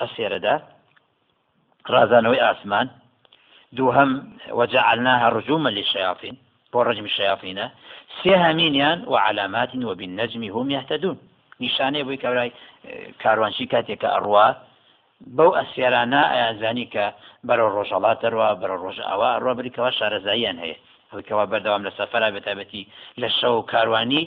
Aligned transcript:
ئەسێرەدا 0.00 0.54
ڕازانەوەی 1.92 2.44
ئاسمان. 2.46 2.86
دووهم 3.76 4.10
وجعلناها 4.58 5.28
رجوما 5.28 5.70
للشياطين. 5.70 6.36
ورجم 6.74 7.04
الشياطين 7.04 7.58
سێهامینیان 8.22 8.98
وعلامات 9.12 9.72
وبالنجم 9.90 10.42
هم 10.56 10.70
يهتدون 10.76 11.18
نیشانەیە 11.62 12.04
بووی 12.06 12.22
کەورای 12.24 12.50
کاروانشی 13.22 13.66
کاتێکە 13.72 14.08
ئەڕوا. 14.14 14.48
بەو 15.36 15.50
ئەسیێرانە 15.58 16.22
ئەیانزانی 16.32 16.86
کە 16.94 17.04
بەرە 17.46 17.66
ڕۆژەڵات 17.74 18.18
دەڕوا 18.24 18.48
بەرە 18.60 18.76
ڕۆژ 18.84 18.98
ئەوە 19.08 19.30
ڕۆ 19.44 19.52
بریکەوە 19.58 19.90
شارەزاییان 19.98 20.58
هەیە. 20.64 20.76
ئەوکەوە 21.12 21.44
بەردەوام 21.50 21.82
لە 21.86 21.92
سەفرا 21.98 22.28
بەتابەتی 22.36 22.88
لە 23.22 23.28
شەو 23.38 23.56
کاروانی 23.72 24.22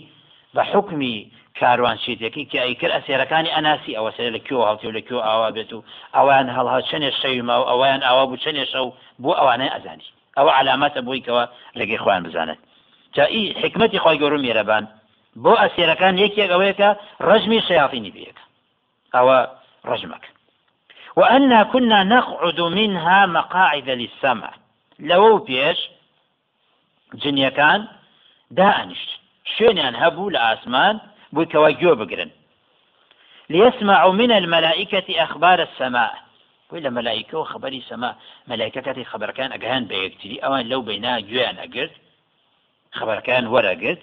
بە 0.55 0.63
حکمی 0.71 1.15
کاروان 1.59 1.97
شێتێکی 2.03 2.43
کە 2.51 2.59
ئەیکرد 2.65 2.95
ئەسێرەکانی 2.97 3.53
ئەناسی 3.55 3.95
ئەوە 3.97 4.11
سێ 4.17 4.25
لە 4.35 4.39
کێو 4.47 4.65
هاوتێ 4.67 4.89
لە 4.97 5.01
کێو 5.07 5.21
ئاوا 5.27 5.49
بێت 5.55 5.71
و 5.73 5.83
ئەویان 6.15 6.47
هەڵها 6.55 6.79
چنێ 6.89 7.11
شەوی 7.21 7.41
ما 7.49 7.55
و 7.61 7.67
ئەویان 7.69 8.01
ئاوا 8.07 8.25
بوو 8.29 8.41
چنێ 8.43 8.65
شەو 8.71 8.87
بۆ 9.23 9.31
ئەوانەی 9.39 9.73
ئەزانی. 9.75 10.09
ئەوە 10.37 10.51
علاماتە 10.59 11.01
بوویکەوە 11.05 11.43
لەگەی 11.79 12.01
خۆیان 12.03 12.23
بزانێت. 12.27 12.59
جائی 13.15 13.43
حکمەتی 13.61 14.01
خۆی 14.03 14.19
گەورم 14.21 14.41
میێرەبان 14.45 14.83
بۆ 15.43 15.53
ئەسێرەکان 15.61 16.15
یەکێک 16.23 16.49
ئەوەیەکە 16.53 16.89
ڕژمی 17.27 17.59
شیاطینی 17.67 18.11
بێک 18.15 18.37
ئەوە 19.15 19.37
ڕژمەک. 19.89 20.23
وأنا 21.19 21.63
كنا 21.73 21.99
نقعد 22.03 22.59
منها 22.61 23.19
مقاعد 23.25 23.89
للسمع. 23.89 24.51
لو 24.99 25.37
بيش 25.37 25.79
جنيكان 27.23 27.87
دائنشت 28.51 29.09
شوێنیان 29.57 29.95
هەبوو 30.03 30.33
لە 30.35 30.39
ئاسمان 30.45 30.95
بووی 31.33 31.47
کەوا 31.51 31.69
گوێ 31.81 31.95
بگرن 32.01 32.31
ليسمعوا 33.49 34.11
من 34.21 34.31
الملائكة 34.31 35.07
أخبار 35.23 35.59
السماء. 35.61 36.13
بووی 36.69 36.81
لە 36.81 36.91
مەلایکە 36.97 37.33
و 37.33 37.43
خبری 37.43 37.81
سەما 37.89 38.11
مەلایکە 38.49 38.81
کاتی 38.85 39.05
خبرەکان 39.11 39.49
ئەگەهان 39.55 39.83
بە 39.89 39.95
یەکتری 40.05 40.41
ئەوان 40.43 40.63
لەو 40.71 40.81
بەینا 40.87 41.13
گوێیان 41.29 41.57
ئەگرت 41.63 41.93
خبرەکان 42.99 43.43
وەرەگرت 43.53 44.01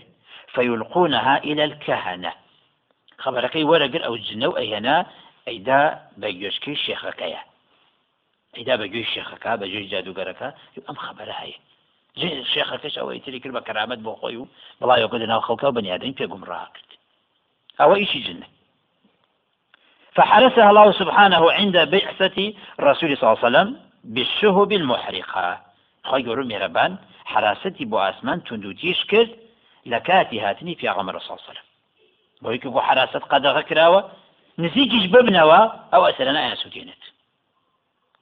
فيلقونها 0.54 1.36
إلى 1.48 1.62
الكهنة. 1.70 2.32
خبرەکەی 3.24 3.64
وەرەگر 3.70 4.02
ئەو 4.04 4.14
جنە 4.26 4.46
و 4.48 4.58
ئەهێنا 4.60 4.96
ئەیدا 5.48 5.82
بە 6.20 6.28
گوێشکی 6.38 6.74
شێخەکەیە 6.84 7.42
ئەیدا 8.56 8.74
بە 8.80 8.86
گوێی 8.92 9.06
شێخەکە 9.14 9.52
بە 9.60 9.66
گوێی 9.72 9.90
جادوگەرەکە 9.92 10.48
ئەم 10.86 10.96
خبرە 11.04 11.34
هەیە 11.42 11.58
شێخەکەش 12.52 12.94
ئەوەی 12.98 13.20
تری 13.24 13.40
کرد 13.42 13.54
بە 13.56 13.62
کەرامەت 13.68 14.00
بۆ 14.06 14.12
خۆی 14.20 14.36
و 14.40 14.48
بەڵایەکە 14.80 15.16
لە 15.22 15.26
ناو 15.32 15.44
خەڵکە 15.46 15.66
و 15.68 15.76
بەنیادەی 15.76 16.16
پێگومڕا 16.18 16.62
ئەوە 17.80 17.96
ئیشی 18.02 18.20
جنە 18.26 18.46
فحرسها 20.16 20.68
الله 20.68 20.92
سبحانه 20.92 21.52
عند 21.52 21.76
بعثة 21.90 22.38
رسول 22.80 23.16
صلى 23.16 23.24
الله 23.26 23.38
عليه 23.38 23.48
وسلم 23.48 23.68
بالشهب 24.04 24.72
المحرقة. 24.72 25.60
خۆی 26.08 26.24
مێرەبان 26.50 26.92
حراستي 27.32 27.84
بۆ 27.90 27.96
ئاسمان 28.04 28.38
تونندوتیش 28.46 29.04
کرد 29.10 29.30
لە 29.86 29.98
کاتی 30.08 30.38
هاتنی 30.38 30.74
پیاغەمە 30.80 31.12
ساسەلم 31.28 31.66
بۆی 32.42 32.58
کە 32.62 32.68
بۆ 32.74 32.80
حراست 32.88 33.24
قەدەغە 33.32 33.62
کراوە 33.68 34.00
نزیکیش 34.58 35.04
ببنەوە 35.14 35.60
ئەو 35.92 36.02
ئەسەرەنە 36.08 36.40
ئەسووتێنێت 36.44 37.02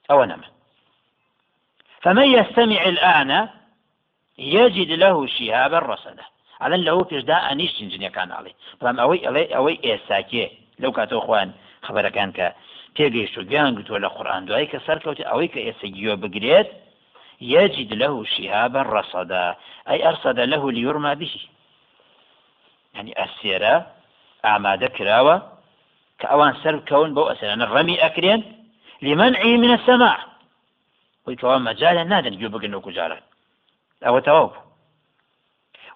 ئەوە 0.09 0.25
نەمە 0.31 0.49
فمن 2.03 2.27
يستمع 2.37 2.81
الآن 2.91 3.49
يجد 4.37 4.91
له 5.03 5.27
شهابا 5.27 5.79
رصدا. 5.79 6.25
ئەلەن 6.63 6.81
لەوە 6.87 7.03
پێشدا 7.09 7.37
ئەنیشتین 7.47 7.87
جنیەکان 7.93 8.29
ئاڵی 8.35 8.53
بەڵام 8.79 8.97
ئەوەی 9.01 9.21
ئەڵێ 9.25 9.43
ئەوەی 9.55 9.77
ئێساکێ 9.85 10.45
لەو 10.81 10.91
کاتەوە 10.97 11.21
خۆیان 11.25 11.49
خبرەکان 11.87 12.29
کە 12.37 12.47
تێگەیشت 12.95 13.35
و 13.37 13.43
گیان 13.49 13.71
گوتووە 13.77 13.99
لە 14.05 14.09
قورآان 14.15 14.43
دوایی 14.47 14.71
کە 14.71 14.79
سەرکەوتی 14.87 15.27
ئەوەی 15.29 15.49
کە 15.53 15.59
ئێسەگیۆ 15.67 16.13
بگرێت 16.23 16.69
يجد 17.43 17.93
له 17.93 18.25
شهابا 18.25 18.81
رصدا 18.81 19.55
أي 19.89 20.07
أرصد 20.09 20.39
له 20.39 20.71
ليرمى 20.71 21.15
به 21.15 21.35
يعني 22.93 23.23
السيرة 23.23 23.87
أعماد 24.45 24.85
كراوة 24.85 25.51
كأوان 26.19 26.53
سر 26.63 26.79
كون 26.79 27.13
بو 27.13 27.23
أسلانا 27.23 27.63
الرمي 27.63 28.05
أكرين 28.05 28.65
لمنعه 29.01 29.57
من 29.63 29.73
السماع 29.73 30.17
ويكوان 31.25 31.61
مجالا 31.61 32.03
نادن 32.03 32.33
يبقى 32.33 32.67
نوكو 32.67 32.91
جارا 32.91 33.19
أو 34.03 34.19
تواب 34.19 34.51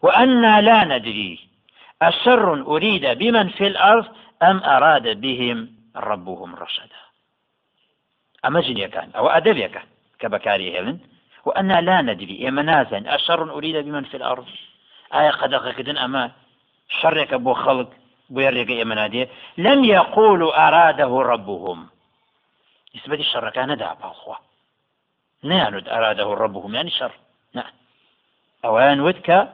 وأنا 0.02 0.62
لا 0.62 0.84
ندري 0.84 1.40
أشر 2.02 2.54
أريد 2.54 3.06
بمن 3.06 3.50
في 3.50 3.68
الأرض 3.68 4.06
أم 4.44 4.64
أراد 4.64 5.22
بهم 5.22 5.72
ربهم 5.96 6.56
رشدا. 6.56 7.02
أما 8.46 8.62
جنيا 8.62 8.88
كان 8.88 9.12
أو 9.16 9.28
أدبيا 9.28 9.68
كان 9.68 9.84
كبكاري 10.20 10.80
هلن 10.80 11.00
وأنا 11.46 11.82
لا 11.82 12.02
ندري 12.02 12.48
إما 12.48 12.62
نازن 12.62 13.08
أشر 13.08 13.52
أريد 13.52 13.76
بمن 13.76 14.04
في 14.04 14.18
الأرض. 14.18 14.48
آية 15.14 15.30
قد 15.30 15.54
أخذن 15.54 15.98
أما 15.98 16.32
شرك 17.02 17.34
أبو 17.34 17.54
خلق 17.54 17.90
بيرجع 18.30 18.74
إيمانادي 18.74 19.28
لم 19.58 19.84
يقولوا 19.84 20.68
أراده 20.68 21.22
ربهم. 21.22 21.88
نسبة 22.96 23.16
الشر 23.16 23.50
كان 23.50 23.78
دع 23.78 23.94
بالخوا 23.94 24.36
ناند 25.44 25.90
أراده 25.90 26.34
ربهم 26.34 26.76
يعني 26.76 26.90
شر. 26.90 27.12
نعم. 27.54 27.72
أوان 28.66 29.00
ودك 29.00 29.54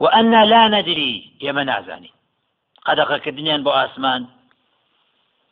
وأنا 0.00 0.44
لا 0.44 0.68
ندري 0.68 1.32
يا 1.40 1.52
منازاني 1.52 2.10
قد 2.84 2.98
أخذني 2.98 3.58
بو 3.58 3.70
أسمان 3.70 4.26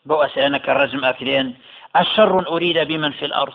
بو 0.06 0.14
أسألنك 0.14 0.68
الرجم 0.68 1.04
أكلين 1.04 1.58
الشر 1.96 2.48
أريد 2.48 2.78
بمن 2.78 3.12
في 3.12 3.24
الأرض. 3.24 3.54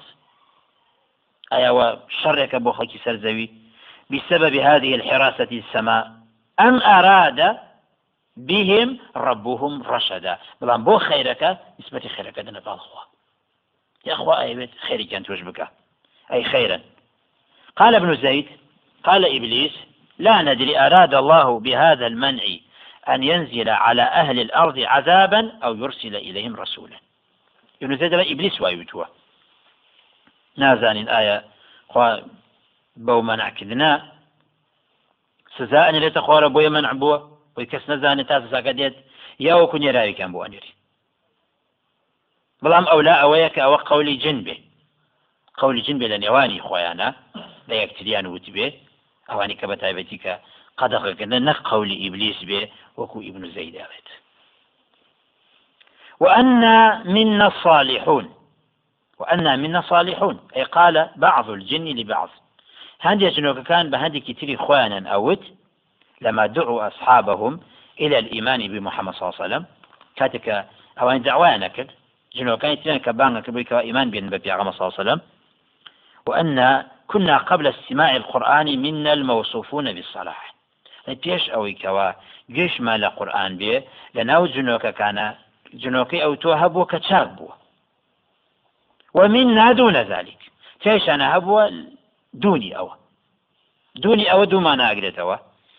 أي 1.53 1.69
وشرك 1.69 2.55
بو 2.55 2.71
خلق 2.71 2.91
سرزوي. 3.05 3.49
بسبب 4.09 4.55
هذه 4.55 4.95
الحراسة 4.95 5.47
السماء. 5.51 6.11
أم 6.59 6.81
أراد 6.81 7.57
بهم 8.37 8.99
ربهم 9.15 9.83
رشدا. 9.83 10.37
بلان 10.61 10.83
بو 10.83 10.97
خيرك 10.97 11.57
نسبة 11.79 11.99
خيرك 11.99 12.39
دنا 12.39 12.59
بالخوا 12.59 13.01
يا 14.05 14.13
أخوة 14.13 14.41
أي 14.41 14.55
بيت 14.55 14.69
خيري 14.87 15.03
كانت 15.03 15.29
وجبك. 15.29 15.67
أي 16.33 16.43
خيرا. 16.43 16.81
قال 17.75 17.95
ابن 17.95 18.15
زيد 18.15 18.47
قال 19.03 19.35
إبليس 19.35 19.71
لا 20.17 20.41
ندري 20.41 20.79
أراد 20.79 21.13
الله 21.13 21.59
بهذا 21.59 22.07
المنع 22.07 22.43
أن 23.09 23.23
ينزل 23.23 23.69
على 23.69 24.01
أهل 24.01 24.39
الأرض 24.39 24.79
عذابا 24.79 25.51
أو 25.63 25.75
يرسل 25.75 26.15
إليهم 26.15 26.55
رسولا. 26.55 26.97
زيد 27.81 28.13
إبليس 28.13 28.61
وايوتوا 28.61 29.05
نازان 30.57 30.97
الآية. 30.97 31.43
خوا 31.89 32.19
بو 32.95 33.21
منع 33.21 33.49
كذنا 33.49 34.11
سزاء 35.57 35.91
لێتە 35.91 36.21
خوارە 36.25 36.49
بۆیە 36.55 36.69
منع 36.75 36.93
بووە 37.01 37.17
بۆی 37.55 37.67
کەس 37.71 37.83
نەزانێت 37.91 38.27
تا 38.27 38.37
سزاکە 38.45 38.73
دێت 38.77 38.95
یا 39.39 39.53
وەکو 39.59 39.77
نێراویکان 39.83 40.29
بۆ 40.33 40.39
ئەنێری 40.43 40.73
بەڵام 42.63 42.85
ئەولا 42.91 43.15
ئەوەیە 43.21 43.49
کە 43.55 43.61
ئەوە 43.65 43.79
قولی 43.89 44.17
جن 44.23 44.37
بێ 44.45 44.55
قولی 45.61 45.81
جن 45.87 45.97
بێ 45.99 46.07
لە 46.13 46.17
نێوانی 46.23 46.63
خۆیانە 46.67 47.09
لە 47.69 47.75
یەکتریان 47.81 48.25
وت 48.25 48.45
بێ 48.55 48.67
ئەوانی 49.29 49.55
کە 49.59 49.65
بە 49.69 49.75
تایبەتی 49.81 50.17
کە 50.23 50.33
قەدەقەکردن 50.79 51.43
نەق 51.47 51.59
قولی 51.69 51.95
ئیبلیس 52.03 52.39
بێ 52.49 52.61
وەکو 52.99 53.17
ئیبن 53.25 53.43
زەیداوێت 53.55 54.07
وأنا 56.19 57.03
منا 57.05 57.47
الصالحون 57.47 58.25
وأنا 59.19 59.55
منا 59.55 59.81
صالحون 59.81 60.39
أي 60.55 60.63
قال 60.63 61.09
بعض 61.15 61.49
الجن 61.49 61.85
لبعض. 61.85 62.29
هندي 63.01 63.29
جنوك 63.29 63.59
كان 63.59 63.89
بهندي 63.89 64.19
كتير 64.19 64.57
خوانا 64.57 65.09
أوت 65.09 65.43
لما 66.21 66.45
دعوا 66.45 66.87
أصحابهم 66.87 67.59
إلى 67.99 68.19
الإيمان 68.19 68.67
بمحمد 68.67 69.13
صلى 69.13 69.29
الله 69.29 69.41
عليه 69.41 69.45
وسلم 69.45 69.65
كاتك 70.15 70.65
أوان 71.01 71.21
دعوانا 71.21 71.67
كد 71.67 71.89
جنوك 72.35 72.61
كان 72.61 72.71
يتلين 72.71 72.97
كبانا 72.97 73.41
كبريك 73.41 73.73
إيمان 73.73 74.09
بين 74.09 74.29
ببي 74.29 74.49
صلى 74.49 74.61
الله 74.61 74.73
عليه 74.81 75.01
وسلم. 75.01 75.21
وأن 76.27 76.85
كنا 77.07 77.37
قبل 77.37 77.67
استماع 77.67 78.15
القرآن 78.15 78.67
منا 78.81 79.13
الموصوفون 79.13 79.93
بالصلاح 79.93 80.57
پێش 81.23 81.43
ئەوەی 81.53 81.79
کەەوە 81.81 82.07
گەشتمان 82.55 82.97
لە 83.03 83.09
قورآن 83.17 83.51
بێ 83.59 83.75
لە 84.15 84.23
جنۆکە 84.55 84.91
کانە 84.99 85.27
جنۆکەی 85.81 86.23
ئەو 86.23 86.33
تۆ 86.43 86.51
هەبووە 86.61 86.85
کە 86.91 86.99
چاک 87.07 87.27
بووە 87.37 87.53
ومن 89.17 89.47
نادون 89.59 89.95
ذلك. 90.13 90.39
تێشانە 90.83 91.27
هەبووە 91.33 91.63
دوني 92.33 92.77
أو 92.79 92.89
دوني 94.03 94.31
أو 94.31 94.43
دو 94.43 94.59
ما 94.59 94.75
ناقرتوا 94.75 95.37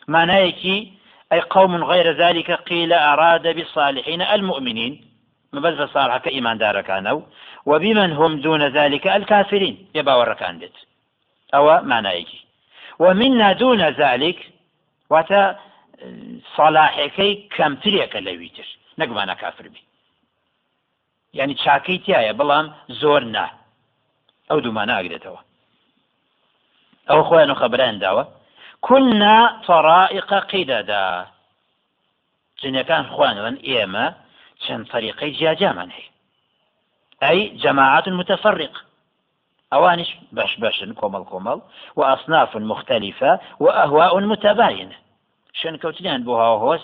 معنايكي 0.09 0.93
أي 1.33 1.41
قوم 1.41 1.85
غير 1.85 2.07
ذلك 2.13 2.51
قيل 2.51 2.93
أراد 2.93 3.47
بالصالحين 3.57 4.23
المؤمنين. 4.23 4.93
ما 5.53 5.61
بس 5.61 5.75
بصالح 5.75 6.17
كإيمان 6.17 6.59
دار 6.59 6.81
كانوا 6.81 7.21
وبمن 7.67 8.13
هم 8.13 8.41
دون 8.41 8.63
ذلك 8.63 9.07
الكافرين. 9.07 9.89
يبا 9.95 10.15
وركان 10.15 10.59
دت 10.59 10.88
أو 11.55 11.83
معنايكي 11.83 12.41
ومنا 12.99 13.53
دون 13.53 13.83
ذلك 13.83 14.53
كم 17.57 17.75
تريك 17.75 18.17
لويتر 18.17 18.67
نقبانا 18.99 19.35
كافر 19.35 19.69
بي 19.69 19.89
ینی 21.35 21.55
چاکەی 21.65 21.99
تایە 22.05 22.33
بەڵام 22.41 22.67
زۆر 23.01 23.23
نا. 23.35 23.47
ئەو 24.49 24.59
دوومانە 24.65 24.93
ئاگرێتەوە. 24.97 25.41
ئەو 27.09 27.21
خۆیان 27.29 27.51
و 27.51 27.61
خەبران 27.61 27.97
داوە. 28.05 28.25
كنا 28.87 29.37
طرائق 29.67 30.31
قددا. 30.51 31.27
جنەکان 32.61 33.05
خوانەوەن 33.13 33.57
ئێمە 33.69 34.07
چەند 34.63 34.85
طریقەی 34.93 35.37
جیاجامان 35.39 35.91
هەیە. 35.97 36.11
ئەی 37.23 37.41
جەماعات 37.63 38.07
متفرق. 38.09 38.75
ئەوانش 39.73 40.11
بەش 40.37 40.53
بەشن 40.63 40.91
کۆمەڵ 41.01 41.25
کۆمەڵ 41.31 41.59
وأصناف 41.97 42.57
مختلفة 42.57 43.41
وأهواء 43.61 44.21
متباينة. 44.21 44.97
شن 45.53 45.77
كوتنيان 45.77 46.25
بوها 46.25 46.47
هوس؟ 46.47 46.81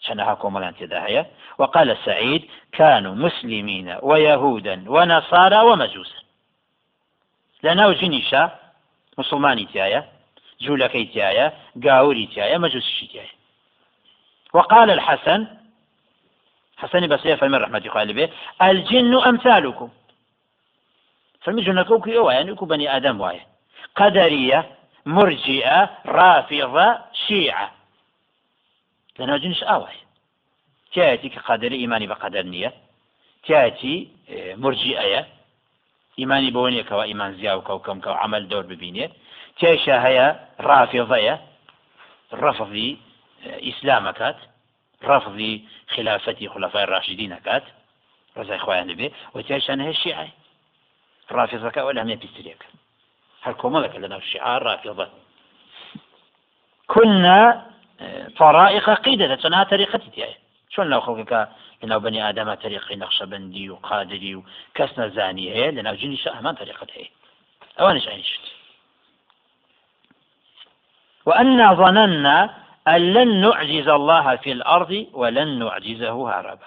شنها 0.00 0.34
كوملان 0.34 0.74
تداهية 0.76 1.26
وقال 1.58 1.96
سعيد 2.04 2.42
كانوا 2.72 3.14
مسلمين 3.14 3.96
ويهودا 4.02 4.84
ونصارى 4.88 5.60
ومجوسا. 5.60 6.20
لەناو 7.64 7.94
جنیشە 8.00 8.42
مسلمانی 9.18 9.68
تایە 9.74 10.00
جوولەکەی 10.64 11.06
تایە 11.14 11.46
گاوری 11.84 12.28
تایە 12.34 12.56
مەجووسشی 12.64 13.08
تایە 13.12 13.34
وقال 14.54 14.90
الحسن 14.90 15.46
حسن 16.76 17.06
بصير 17.06 17.36
فمن 17.36 17.54
رحمة 17.54 17.88
خالبه 17.88 18.30
الجن 18.62 19.14
أمثالكم. 19.14 19.88
فمن 21.42 21.62
جنكوك 21.62 22.06
يوا 22.06 22.32
يعني 22.32 22.54
كو 22.54 22.64
بني 22.66 22.96
آدم 22.96 23.20
وايا 23.20 23.46
قدرية 23.96 24.66
مرجئة 25.06 25.90
رافضة 26.06 26.98
شيعة. 27.26 27.70
لأنه 29.18 29.36
جنش 29.36 29.62
آواي. 29.62 29.96
تأتي 30.94 31.28
كقدر 31.28 31.72
إيماني 31.72 32.06
بقدر 32.06 32.42
نية. 32.42 32.72
تأتي 33.46 34.08
مرجئة 34.56 35.26
ئیمانی 36.20 36.50
بۆ 36.56 36.62
نیەکەوە 36.74 37.04
ئیمان 37.10 37.32
زیا 37.38 37.52
و 37.58 37.66
کەوکەم 37.68 37.98
کە 38.04 38.10
عمل 38.22 38.42
دەور 38.50 38.66
ببینێ 38.72 39.06
تێشە 39.58 39.96
هەیە 40.06 40.26
ڕافێڵەیە 40.68 41.36
ڕەفضی 42.42 42.90
ئیسلامەکات 43.66 44.38
ڕەفضی 45.08 45.54
خلافەتی 45.94 46.50
خلافای 46.52 46.86
ڕاشدین 46.92 47.30
نکات 47.34 47.64
ڕزای 48.36 48.60
خۆیان 48.64 48.86
دەبێ 48.90 49.08
و 49.34 49.36
تێشان 49.48 49.78
هەیە 49.84 49.96
شیعی 50.02 50.30
ڕافێزەکە 51.36 51.80
وە 51.86 51.92
هەمێ 52.02 52.16
پیسرێکە 52.22 52.68
هەر 53.44 53.54
کۆمەڵەکە 53.60 53.98
لەناو 54.02 54.20
شعار 54.20 54.62
رافضة؟ 54.62 55.08
كنا 56.92 57.66
طرائق 58.38 58.90
قيدة 58.90 59.34
تنها 59.34 59.64
طريقتي 59.64 60.10
تياي 60.10 60.34
شون 60.70 60.86
لو 60.86 61.00
خلقك 61.00 61.48
لەناو 61.82 62.00
بني 62.00 62.20
ئادەمە 62.20 62.54
تەریقی 62.64 62.96
نەخشەبندی 63.02 63.68
و 63.70 63.76
قادری 63.76 64.34
و 64.34 64.42
کەس 64.76 64.90
نەزانی 64.98 65.52
هەیە 65.54 65.70
لەناو 65.76 65.96
جنیش 66.00 66.28
ئەمان 66.28 66.54
طریقت 66.54 66.90
هەیە 66.96 67.10
ئەوانش 67.78 68.08
عینشت 68.08 68.44
وأنا 71.26 71.74
ظننا 71.74 72.50
أن 72.88 73.12
لن 73.12 73.40
نعجز 73.40 73.88
الله 73.88 74.36
في 74.36 74.52
الأرض 74.52 75.06
ولن 75.12 75.58
نعجزه 75.58 76.30
هربا. 76.30 76.66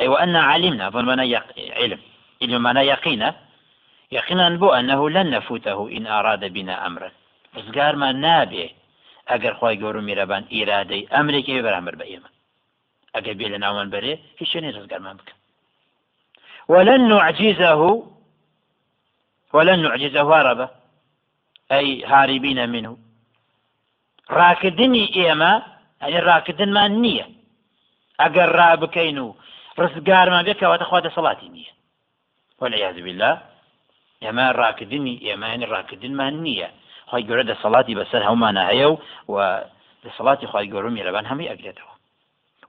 أي 0.00 0.08
وأن 0.08 0.36
علمنا 0.36 0.90
ظننا. 0.90 1.42
علم. 1.56 1.98
علم 2.42 2.62
معنى 2.62 2.80
يقينا. 2.80 3.34
يقينا 4.12 4.48
بو 4.48 4.68
أنه 4.72 5.10
لن 5.10 5.30
نفوته 5.30 5.88
إن 5.96 6.06
أراد 6.06 6.44
بنا 6.44 6.86
أمرا. 6.86 7.10
ڕزگار 7.56 7.94
ما 8.02 8.10
نابێ 8.24 8.66
ئەگەر 9.30 9.54
خی 9.58 9.76
گەور 9.80 9.96
و 9.96 10.06
میرەبان 10.08 10.44
ئیرادەی 10.54 11.08
ئەمریکی 11.14 11.62
بەرامبەر 11.66 11.94
بە 12.00 12.04
ئێمە 12.10 12.30
ئەگە 13.14 13.32
بێ 13.38 13.46
لە 13.52 13.58
ناوان 13.64 13.88
بەرێ 13.94 14.14
هیچ 14.38 14.48
شوێنی 14.52 14.74
ڕزگارمان 14.76 15.16
بکە 15.20 15.34
ولن 16.72 17.00
نعجزه 17.12 17.72
ولن 19.54 19.78
نعجزه 19.86 20.22
هربا 20.30 20.66
أي 21.78 21.86
هاربين 22.12 22.60
منه. 22.74 22.92
ڕاکردنی 24.38 25.04
ئێمە 25.16 25.52
ئەنی 26.02 26.20
ڕاکردنمان 26.28 26.92
نییە 27.04 27.26
ئەگەر 28.20 28.48
ڕابکەین 28.58 29.18
و 29.24 29.36
ڕزگارمان 29.80 30.42
بێکەوەتە 30.46 30.84
خوا 30.88 31.00
دەسەڵاتی 31.06 31.48
نییە 31.56 31.72
والعیاذ 32.60 32.96
بالله. 33.06 33.34
ئێمە 34.24 34.46
ڕاکردنی 34.60 35.14
ئێمانی 35.26 35.66
ڕاکردنمان 35.72 36.34
نییە 36.44 36.68
خی 37.10 37.22
گەورە 37.28 37.44
دەسەڵاتی 37.50 37.96
بەسەر 38.00 38.22
هەمانە 38.28 38.62
هەیە 38.70 38.88
و 39.32 39.36
دەسەڵاتی 40.04 40.46
خی 40.52 40.66
گەورم 40.72 40.92
میێرەبان 40.96 41.24
هەمووی 41.30 41.50
ئەگرێتەوە 41.52 41.94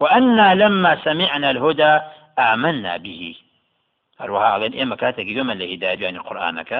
وأنا 0.02 0.54
لما 0.54 0.92
سمعنا 1.06 1.50
الهدى 1.50 1.94
آمنا 2.40 2.98
به. 2.98 3.36
أروها 4.22 4.56
أغن 4.56 4.74
إما 4.82 4.96
كاتك 4.96 5.28
يوما 5.38 5.54
لهداية 5.54 6.00
يعني 6.04 6.20
قرآنك 6.30 6.72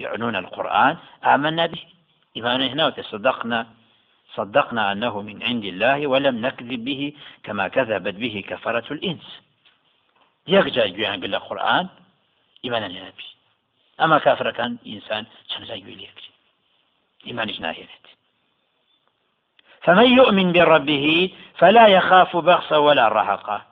يعنون 0.00 0.36
القرآن 0.36 0.96
آمنا 1.24 1.66
به. 1.66 1.82
إيمان 2.36 2.60
هنا 2.62 2.86
وتصدقنا 2.86 3.66
صدقنا 4.36 4.92
أنه 4.92 5.14
من 5.28 5.42
عند 5.42 5.64
الله 5.64 6.06
ولم 6.06 6.46
نكذب 6.46 6.84
به 6.84 7.12
كما 7.44 7.68
كذبت 7.68 8.14
به 8.14 8.44
كفرة 8.48 8.92
الإنس. 8.92 9.26
يرجع 10.48 10.84
يقول 10.84 11.34
القرآن 11.34 11.86
إيمانا 12.64 12.86
لنبي 12.86 13.24
أما 14.00 14.18
كافر 14.18 14.50
كان 14.50 14.76
إنسان 14.86 15.26
يقول 15.60 16.00
يكري 16.02 16.30
إيمان 17.26 17.54
ناهينت 17.60 18.06
فمن 19.82 20.12
يؤمن 20.12 20.52
بربه 20.52 21.30
فلا 21.58 21.86
يخاف 21.86 22.36
بخسا 22.36 22.76
ولا 22.76 23.08
رهقا 23.08 23.70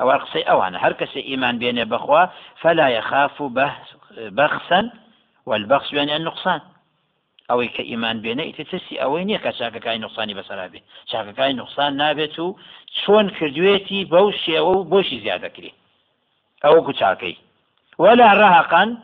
أو 0.00 0.10
أقصي 0.10 0.42
أو 0.42 0.62
أنا. 0.62 0.86
هركس 0.86 1.16
إيمان 1.16 1.58
بين 1.58 1.84
بخوا 1.84 2.26
فلا 2.60 2.88
يخاف 2.88 3.42
بخسا 4.16 4.90
والبخس 5.46 5.92
يعني 5.92 6.16
النقصان. 6.16 6.60
أو 7.50 7.66
كإيمان 7.68 8.20
بين 8.20 8.52
تتسي 8.56 9.02
أو 9.02 9.18
نية 9.18 9.36
كشاك 9.36 9.76
كاي 9.78 9.98
نقصاني 9.98 10.34
بسرا 10.34 10.66
به 10.66 10.80
شاك 11.06 11.34
كاي 11.34 11.52
نقصان 11.52 11.96
نابتو 11.96 12.56
شون 13.04 13.30
كردويتي 13.30 14.04
بوشي 14.04 14.58
أو 14.58 14.82
بوشي 14.82 15.20
زيادة 15.20 15.48
كري. 15.48 15.72
أو 16.64 16.92
كشاكي 16.92 17.36
ولا 17.98 18.32
رهقا 18.32 18.96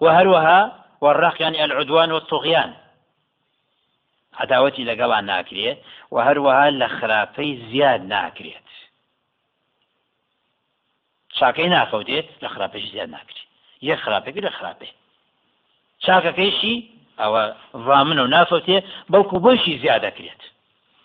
وهروها 0.00 0.84
والرهق 1.00 1.42
يعني 1.42 1.64
العدوان 1.64 2.12
والطغيان. 2.12 2.74
عداوەتی 4.38 4.86
لەگەڵان 4.90 5.24
ناکرێت 5.32 5.78
و 6.12 6.16
هەروەها 6.26 6.68
لە 6.80 6.88
خراپەی 6.98 7.50
زیاد 7.70 8.00
ناکرێت 8.14 8.68
چاکەی 11.38 11.68
ناکەوتێت 11.76 12.28
لە 12.42 12.48
خراپەش 12.54 12.84
زیاد 12.92 13.08
ناکرێت 13.16 13.48
یەک 13.82 13.98
خراپێکی 14.04 14.40
لە 14.46 14.52
خراپێ 14.58 14.88
چاکەکەیشی 16.04 16.76
ئەوە 17.20 17.42
ڕامن 17.86 18.18
و 18.18 18.26
نافوتێ 18.34 18.78
بەڵکو 19.12 19.36
بۆشی 19.44 19.78
زیاد 19.82 20.02
دەکرێت 20.06 20.42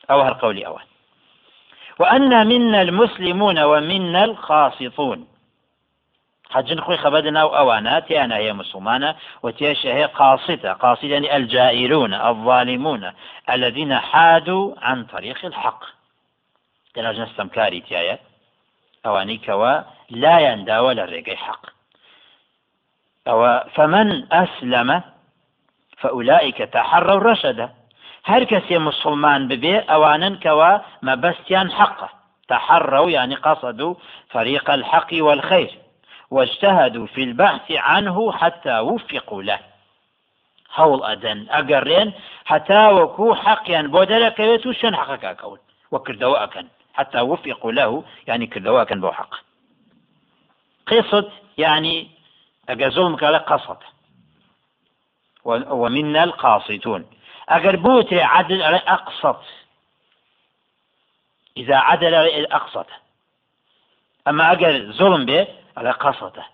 ئەوە 0.09 0.23
هەر 0.27 0.35
قولی 0.41 0.65
ئەوە 0.67 0.81
وأن 1.99 2.47
منا 2.51 2.79
المسلمون 2.87 3.57
ومنا 3.71 4.23
القاسطون 4.23 5.19
حجن 6.53 6.81
خوي 6.81 6.97
خبدنا 6.97 7.41
أوانات 7.41 8.11
أنا 8.11 8.37
هي 8.37 8.53
مسلمانة 8.53 9.15
وتيش 9.43 9.85
هي 9.85 10.05
قاصدة. 10.05 10.73
قاصدة 10.73 11.07
يعني 11.07 11.35
الجائرون 11.35 12.13
الظالمون 12.13 13.11
الذين 13.49 13.97
حادوا 13.99 14.75
عن 14.77 15.03
طريق 15.03 15.45
الحق. 15.45 15.83
درجة 16.95 17.23
استمكاري 17.23 17.81
تيايا 17.81 18.19
أواني 19.05 19.37
كوا 19.37 19.81
لا 20.09 20.79
ولا 20.79 21.05
رقي 21.05 21.35
حق. 21.35 21.65
أو 23.27 23.63
فمن 23.73 24.33
أسلم 24.33 25.01
فأولئك 25.97 26.57
تحروا 26.57 27.17
الرشد. 27.17 27.69
هر 28.25 28.43
كسي 28.43 28.77
مسلمان 28.77 29.47
ببي 29.47 29.79
أوانا 29.79 30.39
كوا 30.43 30.77
مبستيان 31.01 31.71
حقه 31.71 32.09
تحروا 32.47 33.09
يعني 33.09 33.35
قصدوا 33.35 33.95
طريق 34.31 34.69
الحق 34.69 35.07
والخير 35.13 35.82
واجتهدوا 36.33 37.07
في 37.13 37.21
البحث 37.23 37.71
عنه 37.71 38.31
حتى 38.31 38.79
وفقوا 38.79 39.43
له. 39.49 39.59
هەوڵ 40.77 40.99
ئەگەڕێن 41.55 42.09
حتا 42.49 42.83
وەکو 42.97 43.27
حەقیان 43.43 43.85
بۆ 43.93 44.01
دەرەکەوێت 44.11 44.63
و 44.65 44.73
شوێن 44.79 44.95
حەقەکەون 45.01 45.59
وەکردەوە 45.93 46.37
ئەکەن 46.43 46.67
حتى 46.97 47.19
وفقوا 47.31 47.71
له 47.71 48.03
يعني 48.27 48.45
كردەوە 48.53 48.79
ئەکەن 48.83 48.99
بۆ 49.03 49.09
حەق 49.17 49.33
قصد 50.87 51.27
يعني 51.57 51.95
کە 53.21 53.29
لە 53.35 53.39
قەسەد 53.49 53.81
ومنا 55.81 56.23
القاسطون 56.23 57.03
ئەگەر 57.51 57.75
بوتێ 57.85 58.19
عدل 58.33 58.61
أقسط 58.97 59.41
إذا 61.57 61.77
عدل 61.77 62.13
أقسط 62.59 62.87
أما 64.27 64.51
أجر 64.51 64.91
ظلم 64.91 65.25
به 65.25 65.47
على 65.77 65.91
قصده. 65.91 66.45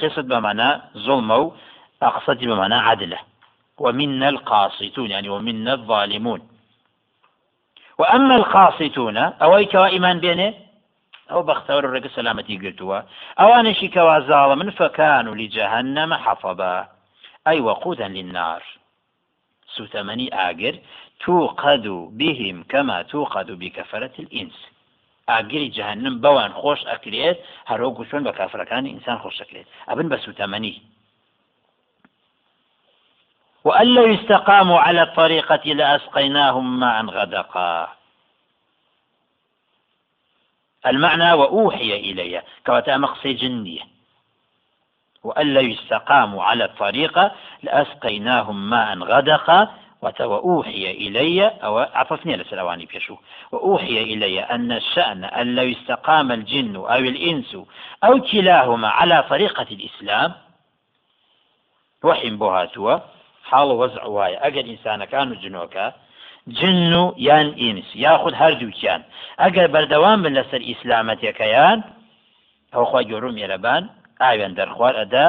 قصد 0.00 0.28
بمعنى 0.28 0.82
ظلم 0.96 1.52
أقصد 2.02 2.38
بمعنى 2.38 2.74
عدله. 2.74 3.18
ومنا 3.78 4.28
القاسطون 4.28 5.10
يعني 5.10 5.28
ومنا 5.28 5.72
الظالمون. 5.72 6.40
وأما 7.98 8.36
القاسطون 8.36 9.16
أويك 9.16 9.74
وإيمان 9.74 10.20
بينه؟ 10.20 10.54
ئەو 11.30 11.40
بەختەوە 11.48 11.80
ڕێگە 11.94 12.10
سەلامەتی 12.16 12.60
گرتووە 12.62 12.98
ئەوانشی 13.40 13.92
کەوا 13.94 14.16
زاڵە 14.28 14.54
من 14.60 14.70
فەکان 14.78 15.24
و 15.28 15.34
لی 15.38 15.52
جەهەنەمە 15.56 16.16
حەفەبە 16.24 16.74
ئەی 17.46 17.58
وەقودەن 17.66 18.12
للنار. 18.18 18.62
سوتەمەنی 19.74 20.32
ئاگر 20.36 20.74
توقد 21.22 21.86
بهم 22.18 22.56
كما 22.72 22.98
توقد 23.12 23.48
بكفرة 23.60 24.14
الإنس. 24.24 24.58
ئاگری 25.28 25.68
جهنم 25.76 26.14
بەوان 26.22 26.52
خۆش 26.60 26.80
ئەکرێت 26.90 27.38
هەرۆکو 27.70 28.02
چۆن 28.10 28.22
بە 28.26 28.32
کافرەکانی 28.38 28.92
ئینسان 28.92 29.18
خۆش 29.22 29.36
دەکرێت 29.42 29.66
ئەبن 29.88 30.06
بە 30.12 30.18
سوتەمەنی. 30.24 30.76
وأن 33.64 33.88
يستقاموا 34.14 34.80
على 34.80 35.02
الطريقة 35.02 35.64
لأسقيناهم 35.72 36.80
معا 36.80 37.02
غدقا. 37.02 37.88
المعنى 40.86 41.32
وأوحي 41.32 41.96
إلي 41.96 42.42
كواتا 42.66 42.96
مقصي 42.96 43.32
جنية. 43.32 43.82
وألا 45.24 45.60
يستقاموا 45.60 46.42
على 46.44 46.64
الطريقة 46.64 47.32
لأسقيناهم 47.62 48.70
ماء 48.70 48.98
غدقا. 48.98 49.68
وأوحي 50.02 50.90
إلي 50.90 51.46
أو 51.46 51.78
عطفني 51.78 52.36
لسلواني 52.36 52.86
بيشو. 52.86 53.16
وأوحي 53.52 54.02
إلي 54.02 54.40
أن 54.40 54.72
الشأن 54.72 55.24
أن 55.24 55.54
لو 55.54 55.72
استقام 55.72 56.32
الجن 56.32 56.76
أو 56.76 56.98
الإنس 57.12 57.56
أو 58.04 58.20
كلاهما 58.20 58.88
على 58.88 59.24
طريقة 59.30 59.66
الإسلام 59.70 60.32
وحي 62.04 62.30
بهاتوا 62.30 62.98
حاڵ 63.50 63.68
وەزع 63.80 64.04
وایە 64.16 64.38
ئەگەر 64.44 64.64
ئینسانەکان 64.70 65.26
و 65.30 65.40
جنۆکە 65.42 65.86
جن 66.58 66.92
و 67.02 67.04
یان 67.28 67.48
ئینس 67.62 67.88
یاخود 68.04 68.34
هەردووکیان 68.42 69.00
ئەگەر 69.42 69.66
بەردەوام 69.74 70.18
بن 70.24 70.32
لەسەر 70.38 70.60
ئیسلامەتەکەیان 70.68 71.78
ئەو 72.74 72.84
خۆی 72.90 73.08
گەۆڕوو 73.10 73.36
مێرەبان 73.38 73.82
ئاوێن 74.22 74.52
دەرخوار 74.58 74.94
ئەدا 75.00 75.26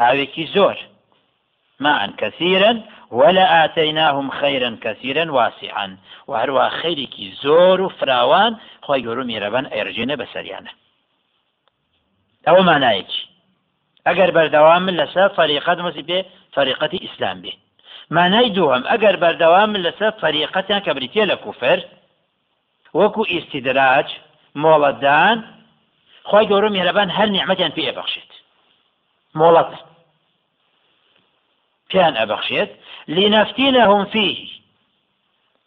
ئاوێکی 0.00 0.44
زۆر 0.54 0.76
معا 1.84 2.06
كثيرا 2.20 2.72
ولا 3.10 3.44
ئاتەیناهم 3.54 4.30
خەیرن 4.38 4.76
کەسیرن 4.84 5.28
واسیعان 5.38 5.98
و 6.28 6.32
هەروە 6.40 6.64
خەیرێکی 6.80 7.26
زۆر 7.42 7.80
و 7.80 7.88
فراوان 7.88 8.52
خۆی 8.86 9.02
گەور 9.06 9.18
و 9.18 9.28
میرەبەن 9.30 9.66
ئەێژێنە 9.74 10.16
بەسەریانە. 10.20 10.72
ئەوە 12.46 12.62
مانایەکی 12.70 13.22
ئەگەر 14.06 14.30
بەردەوام 14.36 14.82
من 14.86 14.94
لەسەر 15.00 15.28
فەریقەت 15.36 15.78
مسی 15.86 16.04
پێ 16.08 16.18
فەریقەتی 16.54 17.02
ئیسلام 17.04 17.38
بێ. 17.42 17.52
مانای 18.16 18.50
دووەم 18.56 18.82
ئەگەر 18.90 19.16
بەردەوام 19.22 19.70
من 19.74 19.82
لەسەر 19.86 20.12
فەریقەتیان 20.22 20.80
کە 20.86 20.92
بریتە 20.96 21.24
لە 21.30 21.36
کوفر 21.44 21.78
وەکو 22.98 23.22
ئیسیدراج 23.32 24.08
مۆڵەتدان 24.62 25.38
خۆی 26.28 26.46
گەورم 26.50 26.72
میێرەبان 26.76 27.08
هەر 27.16 27.28
نیعممەتیان 27.34 27.72
پێ 27.76 27.92
بەخشێت 27.98 28.30
مۆڵەت 29.38 29.70
پیان 31.90 32.14
ئەبەخشێت 32.20 32.70
لینەفتینەهم 33.14 34.02
فيه 34.12 34.40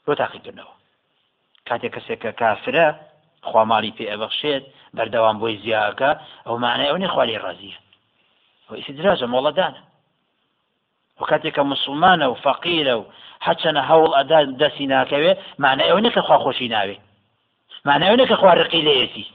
بۆ 0.06 0.14
تاقیکردنەوە. 0.22 0.74
کاتێک 1.68 1.92
کەسێکە 1.96 2.32
کافرە 2.42 2.88
خواماڵی 3.50 3.96
پێ 3.98 4.06
ئەبەخشێت 4.12 4.64
بەردەوام 4.96 5.38
بۆی 5.42 5.60
زیاکە 5.64 6.12
ئەو 6.46 6.56
مانای 6.64 6.90
ئەو 6.92 7.02
نێخوالی 7.04 7.42
ڕازیە. 7.44 7.78
ئەو 8.68 8.76
ئیسیدراجە 8.80 9.28
مۆڵەدانە. 9.34 9.82
و 11.20 11.24
کاتێکە 11.30 11.64
مسلمانە 11.74 12.26
و 12.30 12.36
فەقیرە 12.46 12.96
و 13.00 13.06
حەچەنە 13.46 13.82
هەوڵ 13.90 14.12
ئەدا 14.18 14.40
دەستی 14.62 14.88
ناکەوێ 14.94 15.34
معنە 15.64 15.84
ئەو 15.90 16.00
نێکە 16.06 16.22
خوا 16.28 16.38
خۆشی 16.44 16.70
ناوێ. 16.76 16.98
معنە 17.88 18.06
ئەو 18.08 18.18
نێکە 18.20 18.36
خوا 18.42 18.52
ڕقی 18.62 18.82
لەیەتی 18.88 19.26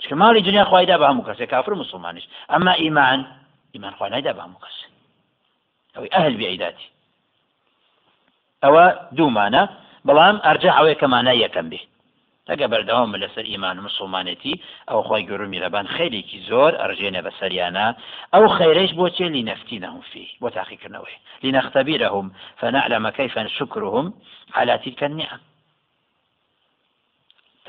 چکە 0.00 0.14
ماڵی 0.22 0.42
دنیا 0.48 0.64
خوایدا 0.64 0.96
بە 0.98 1.06
هەموو 1.10 1.26
کەسێک 1.28 1.50
کافر 1.50 1.74
مسلمانش 1.74 2.24
ئەمما 2.48 2.72
ئیمان 2.82 3.20
ئیمان 3.76 3.94
خوا 3.98 4.08
نایدا 4.08 4.32
بە 4.36 4.42
هەموو 4.46 4.62
کەس 4.64 4.76
ئەوەی 5.94 6.10
ئەهل 6.14 6.34
بێعیداتی 6.40 6.88
ئەوە 8.64 8.84
دوومانە 9.16 9.62
بەڵام 10.06 10.36
ئەرجە 10.46 10.70
ئەوەیە 10.76 10.96
کەمانە 11.00 11.32
یەکەم 11.44 11.66
بێ 11.72 11.80
ئەگە 12.50 12.66
بەردەوام 12.72 13.16
لەسەر 13.22 13.44
ئیمان 13.52 13.76
مسلمانەتی 13.86 14.54
ئەو 14.90 15.00
خۆی 15.08 15.26
گەور 15.28 15.42
میرەبان 15.52 15.86
خەیرێکی 15.96 16.38
زۆر 16.50 16.72
ئەرژێنە 16.80 17.20
بە 17.26 17.32
ئەو 18.34 18.44
خەیرش 18.56 18.90
بۆچێ 18.98 19.26
لی 19.34 19.42
نفتینەهم 19.50 20.02
فيه 20.10 20.30
بۆ 20.42 20.48
تاقیکردنەوەی 20.56 21.16
فنعلم 22.60 23.04
كيف 23.18 23.34
نشكرهم 23.38 24.06
على 24.54 24.78
تلك 24.84 25.02
النعم. 25.02 25.40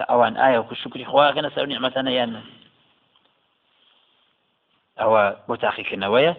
ئەوان 0.09 0.37
ئایا 0.37 0.61
وکو 0.61 0.75
شکری 0.75 1.05
خواگەنە 1.05 1.49
سەر 1.55 1.65
نیعممەتەنە 1.71 2.11
یان 2.19 2.43
ئەوە 4.99 5.23
بۆ 5.47 5.55
تاقیکردنەوەیە 5.63 6.33